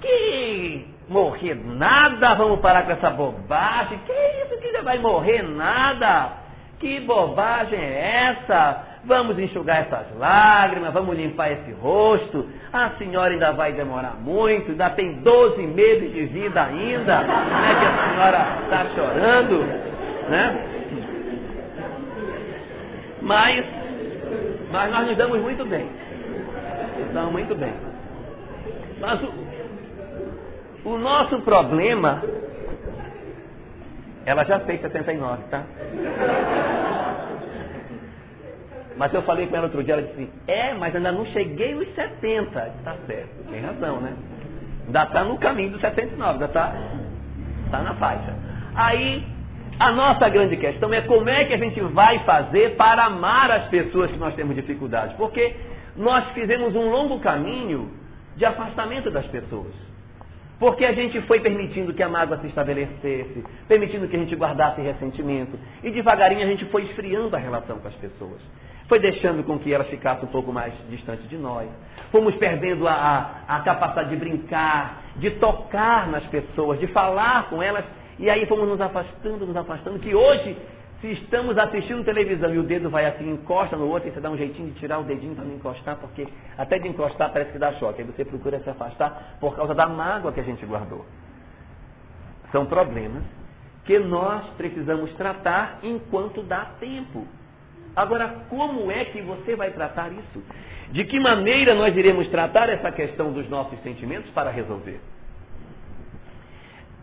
[0.00, 6.42] Que morrer nada, vamos parar com essa bobagem, que isso que já vai morrer nada?
[6.78, 8.91] Que bobagem é essa?
[9.04, 12.48] Vamos enxugar essas lágrimas, vamos limpar esse rosto.
[12.72, 17.84] A senhora ainda vai demorar muito, ainda tem 12 meses de vida ainda, né, que
[17.84, 19.58] a senhora está chorando,
[20.28, 20.68] né?
[23.22, 23.64] Mas,
[24.70, 25.88] mas nós nos damos muito bem.
[26.98, 27.72] Nos damos muito bem.
[29.00, 32.22] Mas o, o nosso problema,
[34.24, 35.62] ela já fez 79, tá?
[38.96, 41.88] Mas eu falei com ela outro dia, ela disse, é, mas ainda não cheguei nos
[41.94, 42.72] 70.
[42.78, 44.12] Está certo, tem razão, né?
[44.86, 46.74] Ainda está no caminho dos 79, ainda está
[47.70, 48.34] tá na faixa.
[48.74, 49.24] Aí,
[49.78, 53.68] a nossa grande questão é como é que a gente vai fazer para amar as
[53.68, 55.14] pessoas que nós temos dificuldade.
[55.16, 55.54] Porque
[55.96, 57.90] nós fizemos um longo caminho
[58.36, 59.72] de afastamento das pessoas.
[60.58, 64.80] Porque a gente foi permitindo que a mágoa se estabelecesse, permitindo que a gente guardasse
[64.80, 65.58] ressentimento.
[65.82, 68.40] E devagarinho a gente foi esfriando a relação com as pessoas
[68.92, 71.66] foi deixando com que elas ficassem um pouco mais distante de nós.
[72.10, 72.92] Fomos perdendo a,
[73.48, 77.86] a, a capacidade de brincar, de tocar nas pessoas, de falar com elas,
[78.18, 80.54] e aí fomos nos afastando, nos afastando, que hoje,
[81.00, 84.28] se estamos assistindo televisão e o dedo vai assim, encosta no outro, e você dá
[84.28, 86.28] um jeitinho de tirar o dedinho para não encostar, porque
[86.58, 88.02] até de encostar parece que dá choque.
[88.02, 91.06] Aí você procura se afastar por causa da mágoa que a gente guardou.
[92.50, 93.22] São problemas
[93.86, 97.26] que nós precisamos tratar enquanto dá tempo.
[97.94, 100.42] Agora, como é que você vai tratar isso?
[100.90, 105.00] De que maneira nós iremos tratar essa questão dos nossos sentimentos para resolver?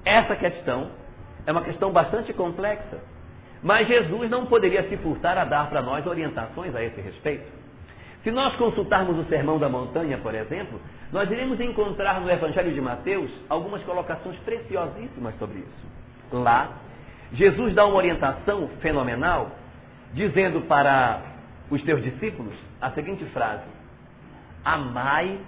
[0.03, 0.91] Essa questão
[1.45, 2.99] é uma questão bastante complexa,
[3.61, 7.59] mas Jesus não poderia se furtar a dar para nós orientações a esse respeito.
[8.23, 10.79] Se nós consultarmos o Sermão da Montanha, por exemplo,
[11.11, 15.87] nós iremos encontrar no Evangelho de Mateus algumas colocações preciosíssimas sobre isso.
[16.31, 16.69] Lá,
[17.31, 19.51] Jesus dá uma orientação fenomenal
[20.13, 21.21] dizendo para
[21.69, 23.63] os teus discípulos a seguinte frase:
[24.63, 25.39] Amai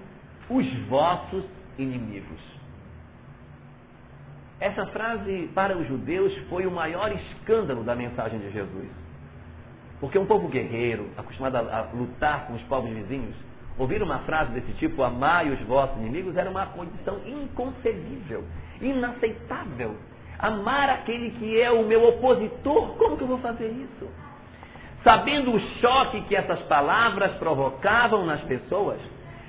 [0.49, 1.45] os vossos
[1.77, 2.39] inimigos.
[4.59, 8.87] Essa frase para os judeus foi o maior escândalo da mensagem de Jesus.
[9.99, 13.35] Porque um povo guerreiro, acostumado a, lutar com os povos vizinhos,
[13.77, 18.43] ouvir uma frase desse tipo, amai os vossos inimigos, era uma condição inconcebível,
[18.79, 19.95] inaceitável.
[20.37, 24.07] Amar aquele que é o meu opositor, como que eu vou fazer isso?
[25.03, 28.99] Sabendo o choque que essas palavras provocavam nas pessoas,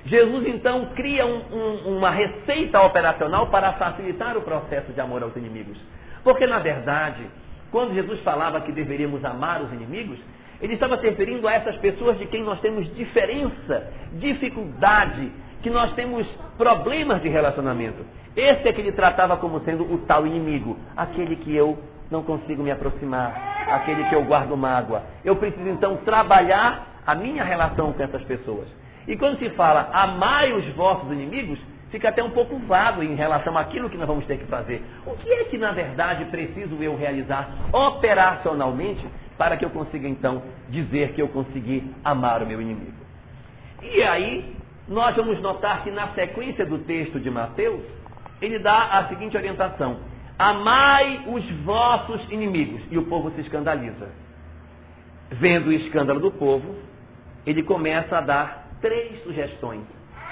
[0.05, 5.35] Jesus então cria um, um, uma receita operacional para facilitar o processo de amor aos
[5.35, 5.77] inimigos.
[6.23, 7.25] Porque, na verdade,
[7.71, 10.19] quando Jesus falava que deveríamos amar os inimigos,
[10.61, 15.31] ele estava se referindo a essas pessoas de quem nós temos diferença, dificuldade,
[15.61, 16.27] que nós temos
[16.57, 18.05] problemas de relacionamento.
[18.35, 21.77] Esse é que ele tratava como sendo o tal inimigo, aquele que eu
[22.13, 25.01] não consigo me aproximar, aquele que eu guardo mágoa.
[25.25, 28.67] Eu preciso então trabalhar a minha relação com essas pessoas.
[29.07, 31.59] E quando se fala amai os vossos inimigos,
[31.89, 34.83] fica até um pouco vago em relação àquilo que nós vamos ter que fazer.
[35.07, 39.05] O que é que na verdade preciso eu realizar operacionalmente
[39.35, 42.93] para que eu consiga então dizer que eu consegui amar o meu inimigo?
[43.81, 44.55] E aí,
[44.87, 47.81] nós vamos notar que na sequência do texto de Mateus,
[48.39, 52.81] ele dá a seguinte orientação: Amai os vossos inimigos.
[52.89, 54.09] E o povo se escandaliza.
[55.31, 56.75] Vendo o escândalo do povo,
[57.45, 59.81] ele começa a dar três sugestões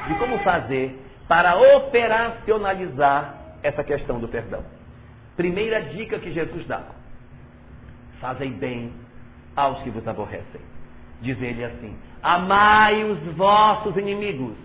[0.07, 4.63] de como fazer para operacionalizar essa questão do perdão.
[5.35, 6.81] Primeira dica que Jesus dá:
[8.19, 8.93] fazei bem
[9.55, 10.61] aos que vos aborrecem.
[11.21, 14.55] Diz ele assim: Amai os vossos inimigos,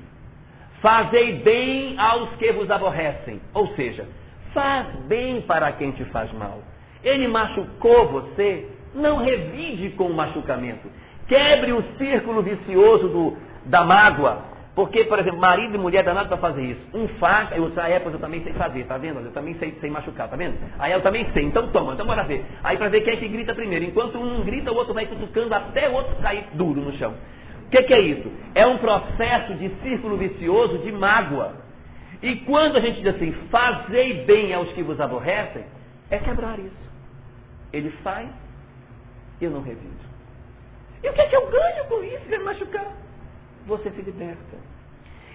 [0.81, 3.41] fazei bem aos que vos aborrecem.
[3.55, 4.07] Ou seja,
[4.57, 6.63] faz bem para quem te faz mal.
[7.05, 10.89] Ele machucou você, não revide com o machucamento.
[11.29, 13.37] Quebre o círculo vicioso do,
[13.67, 14.57] da mágoa.
[14.75, 16.81] Porque, por exemplo, marido e mulher danado para fazer isso.
[16.95, 19.21] Um faz, aí outro, ah, é, pois eu também sei fazer, tá vendo?
[19.21, 20.55] Eu também sei, sei machucar, tá vendo?
[20.79, 22.45] Aí eu também sei, então toma, então bora ver.
[22.63, 23.85] Aí para ver quem é que grita primeiro.
[23.85, 27.15] Enquanto um grita, o outro vai cutucando até o outro cair duro no chão.
[27.67, 28.31] O que, que é isso?
[28.55, 31.66] É um processo de círculo vicioso de mágoa.
[32.23, 35.65] E quando a gente diz assim, fazei bem aos que vos aborrecem,
[36.11, 36.91] é quebrar isso.
[37.73, 38.29] Ele faz,
[39.41, 40.07] eu não revido.
[41.03, 42.93] E o que é que eu ganho com isso, se machucar?
[43.67, 44.57] Você se liberta.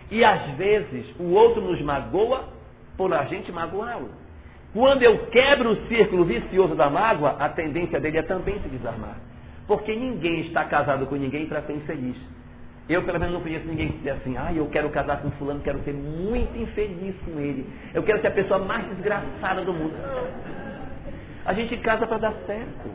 [0.10, 2.50] E às vezes o outro nos magoa
[2.98, 4.10] por a gente magoá-lo.
[4.74, 9.18] Quando eu quebro o círculo vicioso da mágoa, a tendência dele é também se desarmar.
[9.68, 12.18] Porque ninguém está casado com ninguém para ser infeliz.
[12.92, 15.80] Eu, pelo menos, não conheço ninguém que assim, ah, eu quero casar com fulano, quero
[15.84, 17.66] ser muito infeliz com ele.
[17.94, 19.94] Eu quero ser a pessoa mais desgraçada do mundo.
[21.46, 22.90] A gente casa para dar certo.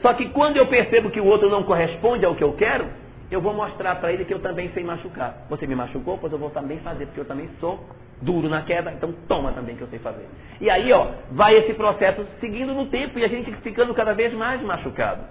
[0.00, 2.86] Só que quando eu percebo que o outro não corresponde ao que eu quero,
[3.30, 5.46] eu vou mostrar para ele que eu também sei machucar.
[5.48, 7.86] Você me machucou, pois eu vou também fazer, porque eu também sou
[8.20, 10.28] duro na queda, então toma também que eu sei fazer.
[10.60, 14.32] E aí, ó, vai esse processo seguindo no tempo e a gente ficando cada vez
[14.32, 15.24] mais machucado.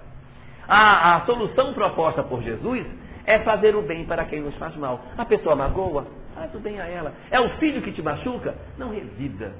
[0.68, 2.86] A, a solução proposta por Jesus
[3.26, 5.00] é fazer o bem para quem nos faz mal.
[5.16, 7.12] A pessoa magoa, faz o bem a ela.
[7.30, 8.54] É o filho que te machuca?
[8.78, 9.52] Não revida.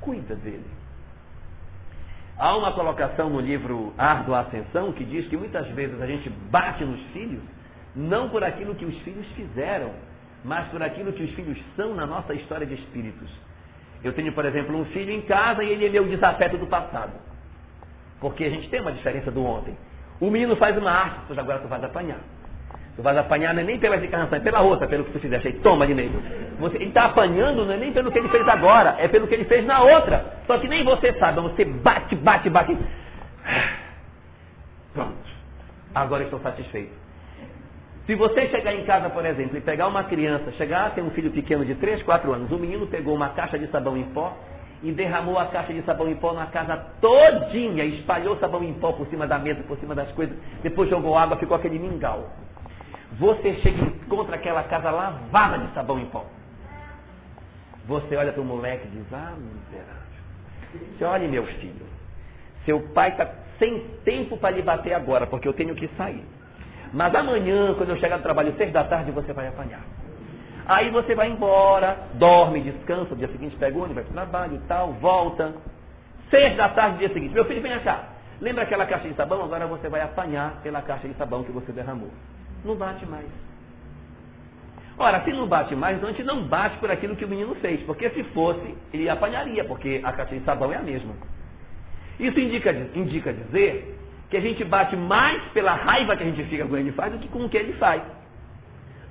[0.00, 0.64] Cuida dele.
[2.38, 6.84] Há uma colocação no livro Árdua Ascensão que diz que muitas vezes a gente bate
[6.84, 7.42] nos filhos,
[7.94, 9.92] não por aquilo que os filhos fizeram,
[10.44, 13.30] mas por aquilo que os filhos são na nossa história de espíritos.
[14.04, 17.12] Eu tenho, por exemplo, um filho em casa e ele é meu desafeto do passado.
[18.20, 19.76] Porque a gente tem uma diferença do ontem.
[20.20, 22.20] O menino faz uma arte, pois agora tu vais apanhar.
[22.96, 25.48] Tu vais apanhar não é nem pela encarnação, é pela outra, pelo que tu fizeste.
[25.48, 26.10] Aí toma de meio.
[26.58, 29.34] Você, ele está apanhando não é nem pelo que ele fez agora, é pelo que
[29.34, 30.24] ele fez na outra.
[30.46, 32.78] Só que nem você sabe, você bate, bate, bate.
[34.94, 35.14] Pronto.
[35.94, 36.92] Agora estou satisfeito.
[38.06, 41.30] Se você chegar em casa, por exemplo, e pegar uma criança, chegar, tem um filho
[41.32, 44.32] pequeno de 3, 4 anos, o menino pegou uma caixa de sabão em pó
[44.82, 48.92] e derramou a caixa de sabão em pó na casa todinha, espalhou sabão em pó
[48.92, 52.30] por cima da mesa, por cima das coisas, depois jogou água, ficou aquele mingau.
[53.18, 56.26] Você chega e encontra aquela casa lavada de sabão em pó.
[57.86, 59.96] Você olha para o moleque e diz, ah, miserável.
[60.98, 61.86] Você olha, meu filho,
[62.64, 63.26] seu pai está
[63.58, 66.22] sem tempo para lhe bater agora, porque eu tenho que sair.
[66.92, 69.80] Mas amanhã, quando eu chegar do trabalho, seis da tarde, você vai apanhar.
[70.66, 74.14] Aí você vai embora, dorme, descansa, no dia seguinte pega o ônibus, vai para o
[74.14, 75.54] trabalho e tal, volta.
[76.28, 78.04] Seis da tarde, dia seguinte, meu filho, vem cá.
[78.40, 79.42] Lembra aquela caixa de sabão?
[79.42, 82.10] Agora você vai apanhar pela caixa de sabão que você derramou
[82.66, 83.26] não bate mais.
[84.98, 87.54] Ora, se não bate mais, então a gente não bate por aquilo que o menino
[87.56, 91.14] fez, porque se fosse, ele apanharia, porque a caixa de sabão é a mesma.
[92.18, 93.94] Isso indica, indica dizer
[94.30, 97.18] que a gente bate mais pela raiva que a gente fica com ele faz do
[97.18, 98.02] que com o que ele faz.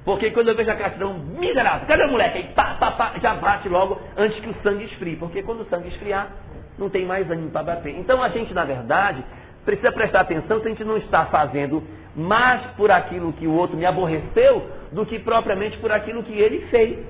[0.03, 0.97] Porque quando eu vejo a caixa
[1.39, 2.37] miserável, cadê o moleque?
[2.39, 5.65] Aí pá, pá, pá, já bate logo antes que o sangue esfrie, porque quando o
[5.65, 6.29] sangue esfriar,
[6.77, 7.97] não tem mais ânimo para bater.
[7.97, 9.23] Então a gente, na verdade,
[9.63, 11.83] precisa prestar atenção se a gente não está fazendo
[12.15, 16.65] mais por aquilo que o outro me aborreceu do que propriamente por aquilo que ele
[16.67, 17.05] fez.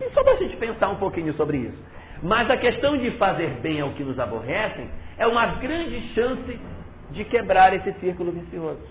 [0.00, 1.78] E só para a gente pensar um pouquinho sobre isso.
[2.22, 6.58] Mas a questão de fazer bem ao que nos aborrecem é uma grande chance
[7.10, 8.82] de quebrar esse círculo vicioso.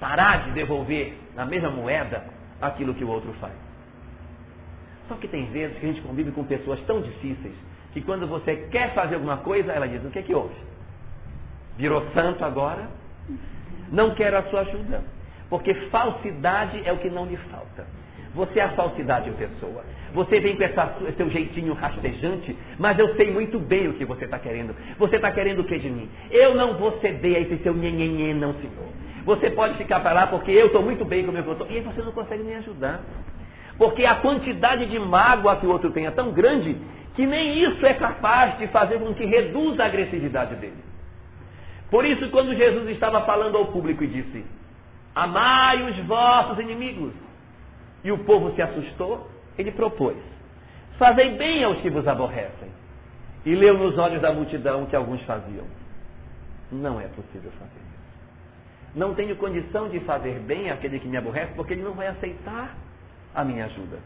[0.00, 2.24] Parar de devolver na mesma moeda
[2.60, 3.54] aquilo que o outro faz.
[5.08, 7.54] Só que tem vezes que a gente convive com pessoas tão difíceis
[7.92, 10.54] que quando você quer fazer alguma coisa, ela diz: O que é que houve?
[11.76, 12.88] Virou santo agora?
[13.92, 15.02] Não quero a sua ajuda.
[15.50, 17.86] Porque falsidade é o que não lhe falta.
[18.34, 19.84] Você é a falsidade em pessoa.
[20.14, 24.24] Você vem com essa, seu jeitinho rastejante, mas eu sei muito bem o que você
[24.24, 24.74] está querendo.
[24.98, 26.08] Você está querendo o que de mim?
[26.30, 28.88] Eu não vou ceder a esse seu nhenhenhen, não, senhor.
[29.26, 31.66] Você pode ficar para lá porque eu estou muito bem como eu estou.
[31.68, 33.02] E aí você não consegue nem ajudar.
[33.76, 36.76] Porque a quantidade de mágoa que o outro tem é tão grande
[37.14, 40.91] que nem isso é capaz de fazer com que reduza a agressividade dele.
[41.92, 44.46] Por isso, quando Jesus estava falando ao público e disse:
[45.14, 47.12] Amai os vossos inimigos,
[48.02, 50.16] e o povo se assustou, ele propôs:
[50.98, 52.70] Fazei bem aos que vos aborrecem.
[53.44, 55.66] E leu nos olhos da multidão que alguns faziam.
[56.70, 58.98] Não é possível fazer isso.
[58.98, 62.74] Não tenho condição de fazer bem àquele que me aborrece, porque ele não vai aceitar
[63.34, 63.98] a minha ajuda.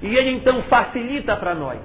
[0.00, 1.80] E ele então facilita para nós,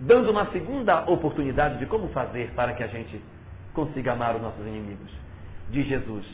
[0.00, 3.20] dando uma segunda oportunidade de como fazer para que a gente
[3.74, 5.10] consiga amar os nossos inimigos.
[5.70, 6.26] Diz Jesus: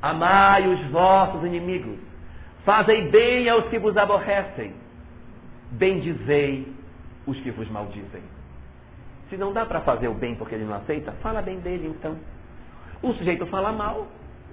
[0.00, 1.98] Amai os vossos inimigos,
[2.64, 4.74] fazei bem aos que vos aborrecem,
[5.72, 6.72] bendizei
[7.26, 8.22] os que vos maldizem.
[9.28, 12.16] Se não dá para fazer o bem porque ele não aceita, fala bem dele então.
[13.02, 14.06] O sujeito fala mal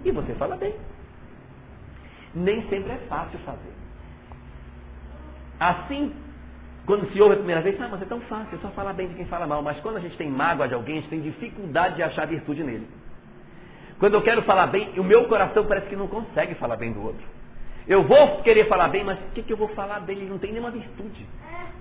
[0.03, 0.73] e você fala bem.
[2.33, 3.73] Nem sempre é fácil fazer.
[5.59, 6.13] Assim,
[6.85, 9.07] quando se ouve a primeira vez, ah, mas é tão fácil, é só falar bem
[9.07, 9.61] de quem fala mal.
[9.61, 12.63] Mas quando a gente tem mágoa de alguém, a gente tem dificuldade de achar virtude
[12.63, 12.87] nele.
[13.99, 17.03] Quando eu quero falar bem, o meu coração parece que não consegue falar bem do
[17.03, 17.23] outro.
[17.87, 20.21] Eu vou querer falar bem, mas o que, que eu vou falar dele?
[20.21, 21.25] Ele não tem nenhuma virtude.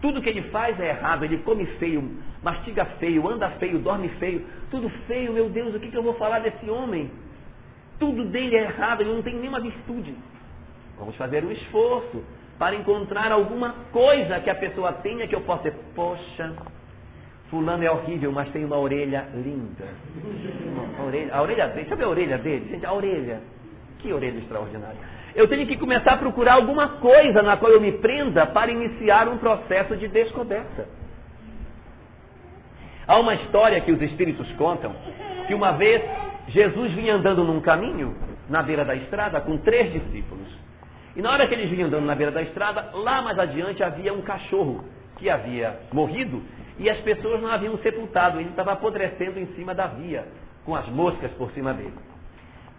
[0.03, 1.25] Tudo que ele faz é errado.
[1.25, 4.47] Ele come feio, mastiga feio, anda feio, dorme feio.
[4.71, 7.11] Tudo feio, meu Deus, o que, que eu vou falar desse homem?
[7.99, 10.15] Tudo dele é errado, ele não tem nenhuma virtude.
[10.99, 12.23] Vamos fazer um esforço
[12.61, 16.53] para encontrar alguma coisa que a pessoa tenha que eu possa dizer, poxa,
[17.49, 19.87] fulano é horrível, mas tem uma orelha linda.
[21.03, 23.41] Orelha, a orelha dele, ver a orelha dele, gente, a orelha.
[24.01, 24.99] Que orelha extraordinária.
[25.35, 29.27] Eu tenho que começar a procurar alguma coisa na qual eu me prenda para iniciar
[29.27, 30.87] um processo de descoberta.
[33.07, 34.95] Há uma história que os espíritos contam
[35.47, 36.03] que uma vez
[36.49, 38.15] Jesus vinha andando num caminho
[38.51, 40.60] na beira da estrada com três discípulos.
[41.17, 44.13] E na hora que eles vinham andando na beira da estrada, lá mais adiante havia
[44.13, 44.85] um cachorro
[45.17, 46.43] que havia morrido
[46.79, 48.41] e as pessoas não haviam sepultado.
[48.41, 50.27] Ele estava apodrecendo em cima da via,
[50.65, 51.95] com as moscas por cima dele.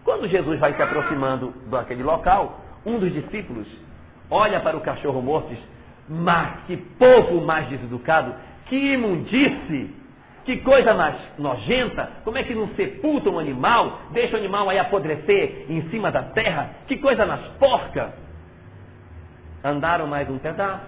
[0.04, 3.68] Quando Jesus vai se aproximando daquele local, um dos discípulos
[4.28, 5.64] olha para o cachorro morto e diz:
[6.08, 8.34] Mas que povo mais deseducado,
[8.66, 9.90] que imundice,
[10.44, 14.78] que coisa mais nojenta, como é que não sepulta um animal, deixa o animal aí
[14.78, 18.12] apodrecer em cima da terra, que coisa mais porca.
[19.64, 20.84] Andaram mais um pedaço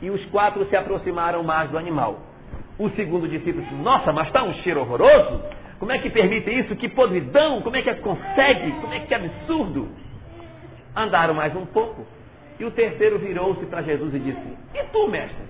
[0.00, 2.20] e os quatro se aproximaram mais do animal.
[2.78, 5.42] O segundo discípulo disse: Nossa, mas está um cheiro horroroso.
[5.78, 6.74] Como é que permite isso?
[6.76, 7.60] Que podridão!
[7.60, 8.72] Como é que consegue?
[8.80, 9.88] Como é que absurdo?
[10.94, 12.06] Andaram mais um pouco.
[12.58, 15.44] E o terceiro virou-se para Jesus e disse: E tu, mestre?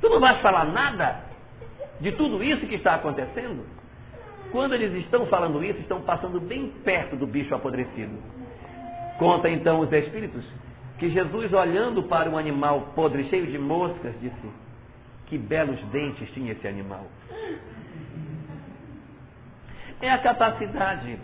[0.00, 1.25] Tu não vais falar nada
[2.00, 3.64] de tudo isso que está acontecendo?
[4.52, 8.16] Quando eles estão falando isso, estão passando bem perto do bicho apodrecido.
[9.18, 10.44] Conta então os espíritos
[10.98, 14.50] que Jesus, olhando para um animal podre, cheio de moscas, disse:
[15.26, 17.04] Que belos dentes tinha esse animal
[20.00, 21.18] é a capacidade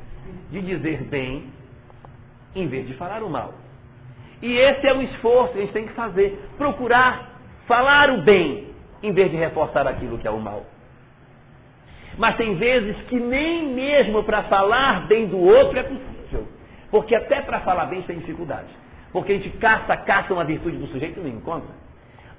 [0.51, 1.51] de dizer bem
[2.55, 3.55] em vez de falar o mal.
[4.41, 6.51] E esse é o esforço que a gente tem que fazer.
[6.57, 7.31] Procurar
[7.67, 8.72] falar o bem
[9.03, 10.65] em vez de reforçar aquilo que é o mal.
[12.19, 16.47] Mas tem vezes que nem mesmo para falar bem do outro é possível.
[16.91, 18.69] Porque até para falar bem tem dificuldade.
[19.13, 21.71] Porque a gente caça, caça uma virtude do sujeito e não encontra.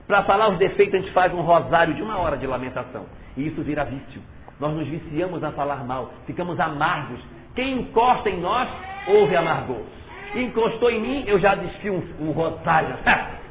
[0.08, 3.06] Para falar os defeitos, a gente faz um rosário de uma hora de lamentação.
[3.38, 4.22] E isso vira vício.
[4.60, 7.20] Nós nos viciamos a falar mal, ficamos amargos.
[7.56, 8.70] Quem encosta em nós,
[9.08, 9.82] ouve amargor.
[10.36, 12.96] Encostou em mim, eu já desfio um, um rosário.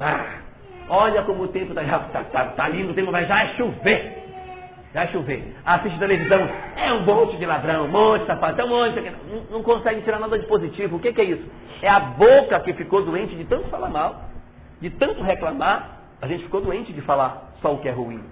[0.00, 0.42] Ah,
[0.88, 4.24] olha como o tempo está tá, tá, tá lindo, o tempo vai já chover.
[4.94, 5.54] Já chover.
[5.64, 9.10] Assiste televisão, é um monte de ladrão, um monte de safado, é um monte de...
[9.10, 10.96] Não, não consegue tirar nada de positivo.
[10.96, 11.44] O que, que é isso?
[11.82, 14.24] É a boca que ficou doente de tanto falar mal,
[14.80, 18.22] de tanto reclamar, a gente ficou doente de falar só o que é ruim.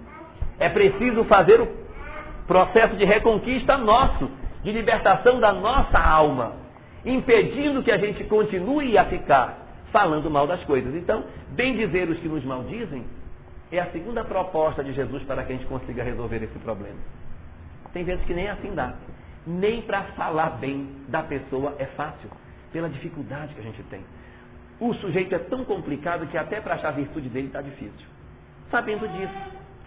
[0.59, 1.67] É preciso fazer o
[2.47, 4.29] processo de reconquista nosso,
[4.63, 6.53] de libertação da nossa alma,
[7.05, 9.66] impedindo que a gente continue a ficar
[9.97, 10.93] falando mal das coisas.
[10.93, 13.03] Então, bem dizer os que nos maldizem
[13.71, 16.99] é a segunda proposta de Jesus para que a gente consiga resolver esse problema.
[17.93, 18.93] Tem vezes que nem assim dá.
[19.47, 22.29] Nem para falar bem da pessoa é fácil,
[22.71, 24.01] pela dificuldade que a gente tem.
[24.79, 28.07] O sujeito é tão complicado que até para achar a virtude dele está difícil.
[28.69, 29.33] Sabendo disso,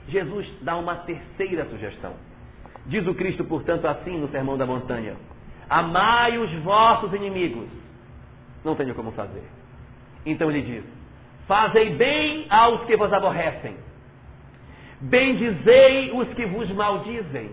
[0.09, 2.15] Jesus dá uma terceira sugestão.
[2.87, 5.15] Diz o Cristo, portanto, assim no Sermão da Montanha:
[5.69, 7.69] Amai os vossos inimigos.
[8.65, 9.60] Não tenho como fazer.
[10.25, 10.85] Então ele diz:
[11.47, 13.77] Fazei bem aos que vos aborrecem.
[15.01, 17.51] Bendizei os que vos maldizem.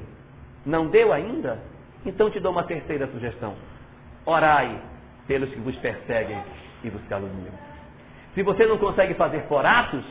[0.65, 1.59] Não deu ainda?
[2.05, 3.55] Então te dou uma terceira sugestão.
[4.26, 4.80] Orai
[5.28, 6.41] pelos que vos perseguem
[6.84, 7.53] e vos caluniam.
[8.36, 10.03] Se você não consegue fazer por atos,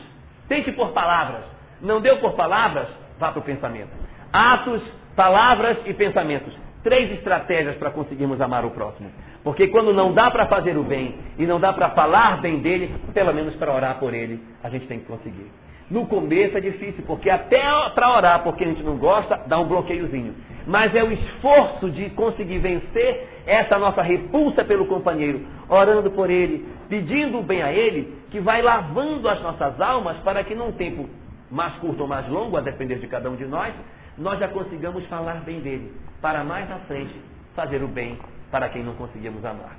[0.47, 1.45] tente por palavras.
[1.81, 2.89] Não deu por palavras,
[3.19, 3.91] vá para o pensamento.
[4.33, 4.81] Atos
[5.15, 6.53] palavras e pensamentos.
[6.87, 9.11] Três estratégias para conseguirmos amar o próximo.
[9.43, 12.95] Porque quando não dá para fazer o bem e não dá para falar bem dele,
[13.13, 15.51] pelo menos para orar por ele, a gente tem que conseguir.
[15.91, 17.59] No começo é difícil, porque até
[17.93, 20.33] para orar, porque a gente não gosta, dá um bloqueiozinho.
[20.65, 26.65] Mas é o esforço de conseguir vencer essa nossa repulsa pelo companheiro, orando por ele,
[26.87, 31.09] pedindo o bem a ele, que vai lavando as nossas almas para que num tempo
[31.51, 33.73] mais curto ou mais longo, a depender de cada um de nós,
[34.17, 37.13] nós já consigamos falar bem dele, para mais à frente
[37.55, 38.17] fazer o bem
[38.51, 39.77] para quem não conseguimos amar.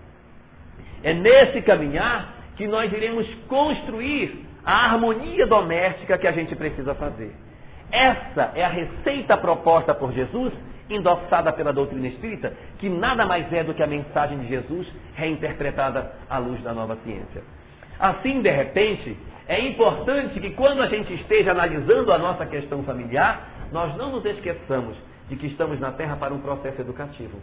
[1.03, 7.33] É nesse caminhar que nós iremos construir a harmonia doméstica que a gente precisa fazer.
[7.91, 10.53] Essa é a receita proposta por Jesus,
[10.91, 16.13] endossada pela doutrina espírita, que nada mais é do que a mensagem de Jesus reinterpretada
[16.29, 17.43] à luz da nova ciência.
[17.99, 19.17] Assim, de repente,
[19.47, 24.25] é importante que quando a gente esteja analisando a nossa questão familiar, nós não nos
[24.25, 24.97] esqueçamos
[25.29, 27.39] de que estamos na Terra para um processo educativo.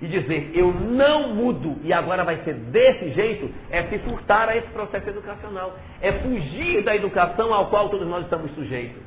[0.00, 4.56] E dizer, eu não mudo e agora vai ser desse jeito, é se furtar a
[4.56, 5.76] esse processo educacional.
[6.00, 9.02] É fugir da educação ao qual todos nós estamos sujeitos.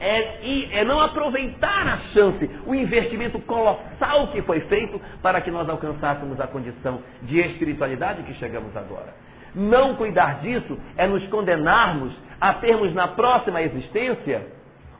[0.00, 5.68] É, é não aproveitar a chance, o investimento colossal que foi feito para que nós
[5.68, 9.14] alcançássemos a condição de espiritualidade que chegamos agora.
[9.54, 14.44] Não cuidar disso é nos condenarmos a termos na próxima existência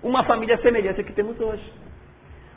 [0.03, 1.64] uma família semelhante à que temos hoje.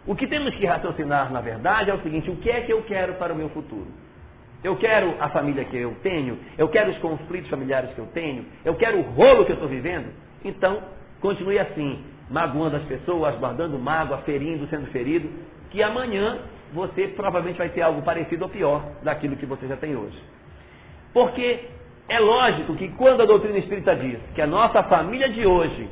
[0.07, 2.83] O que temos que raciocinar, na verdade, é o seguinte: o que é que eu
[2.83, 3.87] quero para o meu futuro?
[4.63, 8.45] Eu quero a família que eu tenho, eu quero os conflitos familiares que eu tenho,
[8.63, 10.11] eu quero o rolo que eu estou vivendo.
[10.43, 10.81] Então,
[11.21, 15.29] continue assim, magoando as pessoas, guardando mágoa, ferindo, sendo ferido,
[15.69, 16.39] que amanhã
[16.73, 20.19] você provavelmente vai ter algo parecido ou pior daquilo que você já tem hoje.
[21.13, 21.65] Porque
[22.09, 25.87] é lógico que quando a doutrina espírita diz que a nossa família de hoje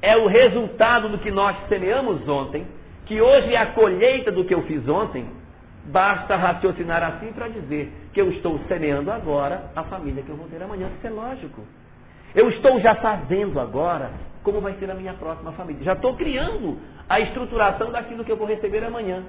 [0.00, 2.66] é o resultado do que nós semeamos ontem,
[3.06, 5.26] que hoje é a colheita do que eu fiz ontem,
[5.86, 10.46] basta raciocinar assim para dizer que eu estou semeando agora a família que eu vou
[10.48, 10.88] ter amanhã.
[10.96, 11.62] Isso é lógico.
[12.34, 14.10] Eu estou já fazendo agora
[14.42, 15.82] como vai ser a minha próxima família.
[15.82, 16.78] Já estou criando
[17.08, 19.24] a estruturação daquilo que eu vou receber amanhã.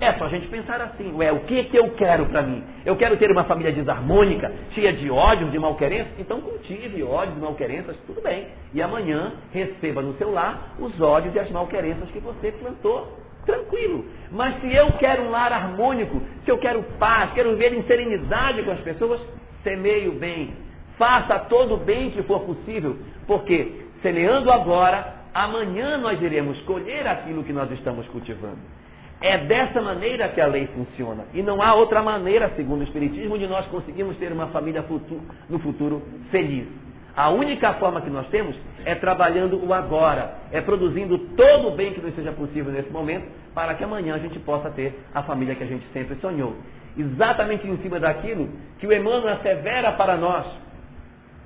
[0.00, 2.64] É só a gente pensar assim, ué, o que, que eu quero para mim?
[2.86, 6.10] Eu quero ter uma família desarmônica, cheia de ódio, de malquerência?
[6.18, 8.46] Então cultive ódio e malquerências, tudo bem.
[8.72, 13.14] E amanhã receba no seu lar os ódios e as malquerências que você plantou.
[13.44, 14.06] Tranquilo.
[14.30, 18.62] Mas se eu quero um lar harmônico, se eu quero paz, quero viver em serenidade
[18.62, 19.20] com as pessoas,
[19.62, 20.54] semeie o bem.
[20.96, 22.96] Faça todo o bem que for possível,
[23.26, 28.79] porque semeando agora, amanhã nós iremos colher aquilo que nós estamos cultivando.
[29.20, 31.24] É dessa maneira que a lei funciona.
[31.34, 35.20] E não há outra maneira, segundo o Espiritismo, de nós conseguirmos ter uma família futuro,
[35.48, 36.66] no futuro feliz.
[37.14, 41.92] A única forma que nós temos é trabalhando o agora, é produzindo todo o bem
[41.92, 45.54] que nos seja possível nesse momento, para que amanhã a gente possa ter a família
[45.54, 46.56] que a gente sempre sonhou.
[46.96, 48.48] Exatamente em cima daquilo
[48.78, 50.46] que o Emmanuel assevera para nós,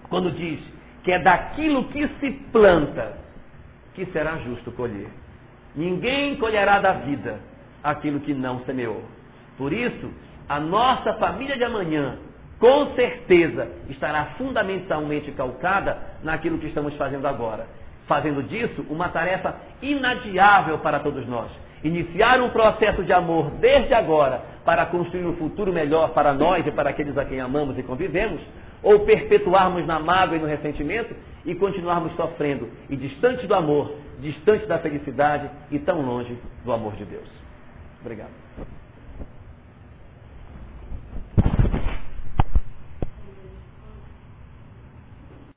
[0.08, 0.60] quando diz
[1.02, 3.16] que é daquilo que se planta
[3.94, 5.08] que será justo colher.
[5.74, 7.40] Ninguém colherá da vida
[7.84, 9.02] aquilo que não semeou.
[9.58, 10.10] Por isso,
[10.48, 12.16] a nossa família de amanhã,
[12.58, 17.66] com certeza, estará fundamentalmente calcada naquilo que estamos fazendo agora.
[18.06, 21.50] Fazendo disso uma tarefa inadiável para todos nós.
[21.82, 26.70] Iniciar um processo de amor desde agora para construir um futuro melhor para nós e
[26.70, 28.40] para aqueles a quem amamos e convivemos,
[28.82, 31.14] ou perpetuarmos na mágoa e no ressentimento
[31.44, 36.94] e continuarmos sofrendo e distante do amor, distante da felicidade e tão longe do amor
[36.94, 37.43] de Deus.
[38.04, 38.43] Obrigado.